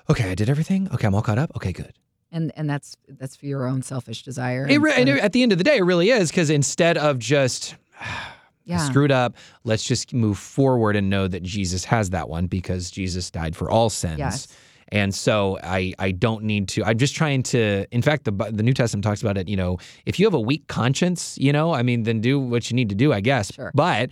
okay, 0.10 0.32
I 0.32 0.36
did 0.36 0.50
everything. 0.50 0.90
Okay, 0.94 1.08
I'm 1.08 1.16
all 1.16 1.22
caught 1.22 1.38
up. 1.38 1.52
Okay, 1.56 1.72
good. 1.72 1.94
And 2.32 2.52
and 2.56 2.68
that's 2.70 2.98
that's 3.08 3.36
for 3.36 3.46
your 3.46 3.68
own 3.68 3.84
selfish 3.84 4.24
desire. 4.24 4.66
It 4.68 4.80
re- 4.80 4.94
and 4.96 5.08
it- 5.08 5.20
at 5.20 5.34
the 5.34 5.44
end 5.44 5.52
of 5.52 5.60
the 5.60 5.64
day, 5.64 5.78
it 5.78 5.84
really 5.84 6.10
is 6.10 6.32
because 6.32 6.50
instead 6.50 6.98
of 6.98 7.20
just 7.20 7.76
yeah. 8.66 8.78
screwed 8.80 9.12
up, 9.12 9.36
let's 9.64 9.84
just 9.84 10.14
move 10.14 10.38
forward 10.40 10.96
and 10.96 11.10
know 11.10 11.28
that 11.28 11.44
Jesus 11.44 11.86
has 11.86 12.10
that 12.10 12.30
one 12.30 12.48
because 12.48 12.90
Jesus 12.90 13.30
died 13.30 13.56
for 13.56 13.70
all 13.70 13.90
sins. 13.90 14.18
Yes. 14.20 14.48
And 14.94 15.14
so 15.14 15.58
I, 15.64 15.94
I 15.98 16.12
don't 16.12 16.44
need 16.44 16.68
to. 16.70 16.84
I'm 16.86 17.00
just 17.00 17.16
trying 17.16 17.42
to. 17.44 17.88
In 17.92 18.04
fact, 18.04 18.26
the 18.26 18.32
the 18.32 18.62
New 18.62 18.74
Testament 18.74 19.04
talks 19.04 19.24
about 19.24 19.40
it. 19.40 19.50
You 19.50 19.58
know, 19.58 19.80
if 20.06 20.20
you 20.20 20.26
have 20.28 20.36
a 20.36 20.40
weak 20.40 20.68
conscience, 20.68 21.36
you 21.40 21.52
know, 21.52 21.74
I 21.74 21.82
mean, 21.82 22.04
then 22.04 22.22
do 22.22 22.40
what 22.40 22.70
you 22.70 22.76
need 22.76 22.90
to 22.90 22.96
do, 22.96 23.12
I 23.12 23.20
guess. 23.20 23.52
Sure. 23.52 23.72
But 23.74 24.12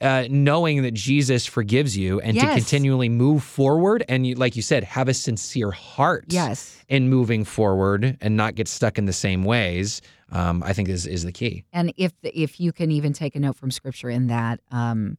uh, 0.00 0.24
knowing 0.30 0.82
that 0.84 0.94
Jesus 0.94 1.44
forgives 1.44 1.98
you 1.98 2.18
and 2.20 2.34
to 2.40 2.46
continually 2.46 3.10
move 3.10 3.44
forward, 3.44 4.04
and 4.08 4.26
you, 4.26 4.34
like 4.34 4.56
you 4.56 4.62
said, 4.62 4.84
have 4.84 5.06
a 5.08 5.14
sincere 5.14 5.70
heart 5.70 6.24
Yes. 6.28 6.82
in 6.88 7.10
moving 7.10 7.44
forward 7.44 8.16
and 8.22 8.34
not 8.34 8.54
get 8.54 8.68
stuck 8.68 8.96
in 8.96 9.04
the 9.04 9.12
same 9.12 9.44
ways, 9.44 10.00
um, 10.30 10.62
I 10.62 10.72
think 10.72 10.88
is 10.88 11.06
is 11.06 11.24
the 11.24 11.32
key. 11.32 11.64
And 11.74 11.92
if 11.98 12.12
if 12.22 12.58
you 12.58 12.72
can 12.72 12.90
even 12.90 13.12
take 13.12 13.36
a 13.36 13.40
note 13.40 13.56
from 13.56 13.70
scripture 13.70 14.08
in 14.08 14.28
that, 14.28 14.60
um, 14.70 15.18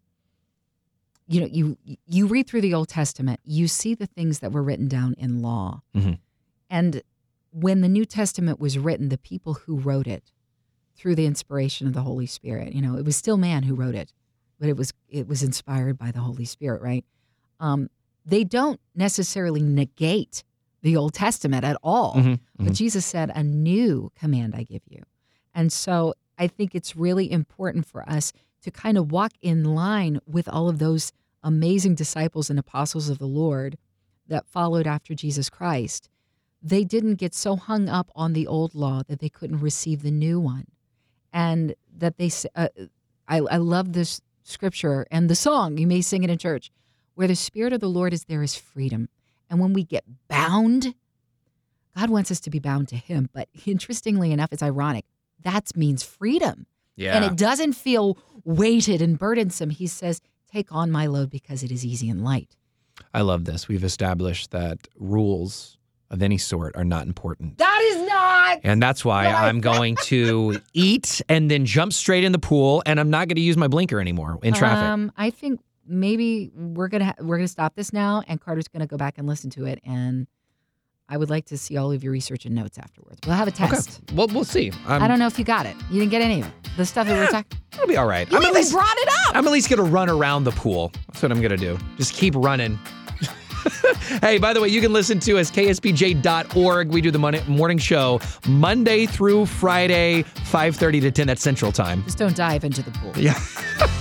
you 1.27 1.41
know, 1.41 1.47
you 1.47 1.77
you 2.05 2.27
read 2.27 2.47
through 2.47 2.61
the 2.61 2.73
Old 2.73 2.89
Testament, 2.89 3.39
you 3.45 3.67
see 3.67 3.95
the 3.95 4.05
things 4.07 4.39
that 4.39 4.51
were 4.51 4.63
written 4.63 4.87
down 4.87 5.13
in 5.17 5.41
law, 5.41 5.81
Mhm. 5.95 6.19
and 6.69 7.01
when 7.51 7.81
the 7.81 7.87
New 7.89 8.05
Testament 8.05 8.59
was 8.59 8.77
written, 8.79 9.09
the 9.09 9.17
people 9.17 9.53
who 9.53 9.77
wrote 9.77 10.07
it 10.07 10.31
through 10.95 11.15
the 11.15 11.25
inspiration 11.25 11.85
of 11.87 11.93
the 11.93 12.01
Holy 12.01 12.25
Spirit, 12.25 12.73
you 12.73 12.81
know, 12.81 12.97
it 12.97 13.05
was 13.05 13.15
still 13.15 13.37
man 13.37 13.63
who 13.63 13.75
wrote 13.75 13.95
it, 13.95 14.11
but 14.59 14.69
it 14.69 14.75
was 14.77 14.91
it 15.09 15.27
was 15.27 15.43
inspired 15.43 15.97
by 15.97 16.11
the 16.11 16.19
Holy 16.21 16.45
Spirit, 16.45 16.81
right? 16.81 17.05
Um, 17.59 17.89
they 18.25 18.43
don't 18.43 18.79
necessarily 18.95 19.61
negate 19.61 20.43
the 20.81 20.95
Old 20.97 21.13
Testament 21.13 21.63
at 21.63 21.77
all. 21.83 22.15
Mhm, 22.15 22.39
But 22.57 22.73
Jesus 22.73 23.05
said, 23.05 23.31
A 23.35 23.43
new 23.43 24.11
command 24.15 24.53
I 24.55 24.63
give 24.63 24.81
you. 24.89 25.03
And 25.53 25.71
so 25.71 26.13
I 26.37 26.47
think 26.47 26.73
it's 26.75 26.95
really 26.95 27.31
important 27.31 27.85
for 27.85 28.07
us 28.09 28.33
to 28.63 28.71
kind 28.71 28.97
of 28.97 29.11
walk 29.11 29.33
in 29.41 29.63
line 29.63 30.19
with 30.25 30.47
all 30.47 30.69
of 30.69 30.79
those 30.79 31.11
amazing 31.43 31.95
disciples 31.95 32.49
and 32.49 32.57
apostles 32.57 33.09
of 33.09 33.19
the 33.19 33.27
Lord 33.27 33.77
that 34.27 34.47
followed 34.47 34.87
after 34.87 35.13
Jesus 35.13 35.49
Christ. 35.49 36.09
They 36.61 36.83
didn't 36.85 37.15
get 37.15 37.35
so 37.35 37.57
hung 37.57 37.89
up 37.89 38.09
on 38.15 38.33
the 38.33 38.47
old 38.47 38.73
law 38.73 39.03
that 39.07 39.19
they 39.19 39.29
couldn't 39.29 39.59
receive 39.59 40.01
the 40.01 40.11
new 40.11 40.39
one. 40.39 40.67
And 41.33 41.75
that 41.97 42.17
they, 42.17 42.31
uh, 42.55 42.69
I, 43.27 43.39
I 43.39 43.57
love 43.57 43.93
this 43.93 44.21
scripture 44.43 45.05
and 45.11 45.29
the 45.29 45.35
song, 45.35 45.77
you 45.77 45.87
may 45.87 46.01
sing 46.01 46.23
it 46.23 46.29
in 46.29 46.37
church, 46.37 46.71
where 47.15 47.27
the 47.27 47.35
Spirit 47.35 47.73
of 47.73 47.81
the 47.81 47.89
Lord 47.89 48.13
is, 48.13 48.25
there 48.25 48.43
is 48.43 48.55
freedom. 48.55 49.09
And 49.49 49.59
when 49.59 49.73
we 49.73 49.83
get 49.83 50.05
bound, 50.27 50.95
God 51.97 52.09
wants 52.09 52.31
us 52.31 52.39
to 52.41 52.49
be 52.49 52.59
bound 52.59 52.87
to 52.89 52.95
Him. 52.95 53.29
But 53.33 53.49
interestingly 53.65 54.31
enough, 54.31 54.53
it's 54.53 54.63
ironic. 54.63 55.05
That 55.43 55.75
means 55.75 56.03
freedom. 56.03 56.65
Yeah. 56.95 57.15
And 57.15 57.25
it 57.25 57.35
doesn't 57.35 57.73
feel 57.73 58.17
weighted 58.43 59.01
and 59.01 59.17
burdensome. 59.17 59.69
He 59.69 59.87
says, 59.87 60.21
Take 60.51 60.71
on 60.71 60.91
my 60.91 61.07
load 61.07 61.31
because 61.31 61.63
it 61.63 61.71
is 61.71 61.83
easy 61.83 62.09
and 62.09 62.23
light. 62.23 62.55
I 63.13 63.21
love 63.21 63.45
this. 63.45 63.67
We've 63.67 63.83
established 63.83 64.51
that 64.51 64.87
rules 64.99 65.79
of 66.11 66.21
any 66.21 66.37
sort 66.37 66.75
are 66.75 66.83
not 66.83 67.07
important. 67.07 67.57
That 67.57 67.81
is 67.91 68.07
not. 68.07 68.59
And 68.63 68.81
that's 68.81 69.03
why 69.03 69.25
I'm 69.25 69.61
going 69.61 69.95
to 70.03 70.61
eat 70.73 71.21
and 71.27 71.49
then 71.49 71.65
jump 71.65 71.91
straight 71.91 72.23
in 72.23 72.31
the 72.33 72.39
pool 72.39 72.83
and 72.85 72.99
I'm 72.99 73.09
not 73.09 73.27
going 73.27 73.35
to 73.37 73.41
use 73.41 73.57
my 73.57 73.67
blinker 73.67 73.99
anymore 73.99 74.37
in 74.43 74.53
traffic. 74.53 74.83
Um, 74.83 75.11
I 75.17 75.31
think 75.31 75.59
maybe 75.87 76.51
we're 76.55 76.87
gonna 76.87 77.05
ha- 77.05 77.15
we're 77.19 77.37
gonna 77.37 77.47
stop 77.47 77.75
this 77.75 77.91
now, 77.91 78.23
and 78.27 78.39
Carter's 78.39 78.67
gonna 78.67 78.87
go 78.87 78.97
back 78.97 79.17
and 79.17 79.27
listen 79.27 79.49
to 79.51 79.65
it. 79.65 79.79
And 79.83 80.27
I 81.09 81.17
would 81.17 81.29
like 81.29 81.45
to 81.47 81.57
see 81.57 81.77
all 81.77 81.91
of 81.91 82.03
your 82.03 82.13
research 82.13 82.45
and 82.45 82.55
notes 82.55 82.77
afterwards. 82.77 83.19
We'll 83.25 83.35
have 83.35 83.47
a 83.47 83.51
test. 83.51 84.01
Okay. 84.03 84.15
well, 84.15 84.27
we'll 84.27 84.45
see. 84.45 84.71
I'm, 84.87 85.01
I 85.01 85.07
don't 85.07 85.19
know 85.19 85.27
if 85.27 85.37
you 85.37 85.45
got 85.45 85.65
it. 85.65 85.75
You 85.91 85.99
didn't 85.99 86.11
get 86.11 86.21
any 86.21 86.41
of 86.41 86.47
it. 86.47 86.53
The 86.77 86.85
stuff 86.85 87.07
that 87.07 87.17
we're 87.17 87.27
talking. 87.27 87.59
It'll 87.73 87.87
be 87.87 87.97
all 87.97 88.07
right. 88.07 88.29
You 88.31 88.37
I'm 88.37 88.43
at 88.43 88.49
even 88.49 88.61
least 88.61 88.71
brought 88.71 88.97
it 88.97 89.09
up. 89.27 89.35
I'm 89.35 89.45
at 89.45 89.51
least 89.51 89.69
going 89.69 89.77
to 89.77 89.83
run 89.83 90.09
around 90.09 90.45
the 90.45 90.51
pool. 90.51 90.91
That's 91.07 91.21
what 91.21 91.31
I'm 91.31 91.39
going 91.41 91.51
to 91.51 91.57
do. 91.57 91.77
Just 91.97 92.13
keep 92.13 92.33
running. 92.35 92.79
hey, 94.21 94.37
by 94.37 94.53
the 94.53 94.61
way, 94.61 94.69
you 94.69 94.81
can 94.81 94.93
listen 94.93 95.19
to 95.21 95.37
us 95.37 95.51
ksbj.org. 95.51 96.89
We 96.89 97.01
do 97.01 97.11
the 97.11 97.43
morning 97.47 97.77
show 97.77 98.19
Monday 98.47 99.05
through 99.05 99.45
Friday, 99.45 100.23
5:30 100.23 101.01
to 101.01 101.11
10 101.11 101.29
at 101.29 101.39
Central 101.39 101.71
Time. 101.71 102.03
Just 102.03 102.17
don't 102.17 102.35
dive 102.35 102.63
into 102.63 102.81
the 102.81 102.91
pool. 102.91 103.13
Yeah. 103.17 103.39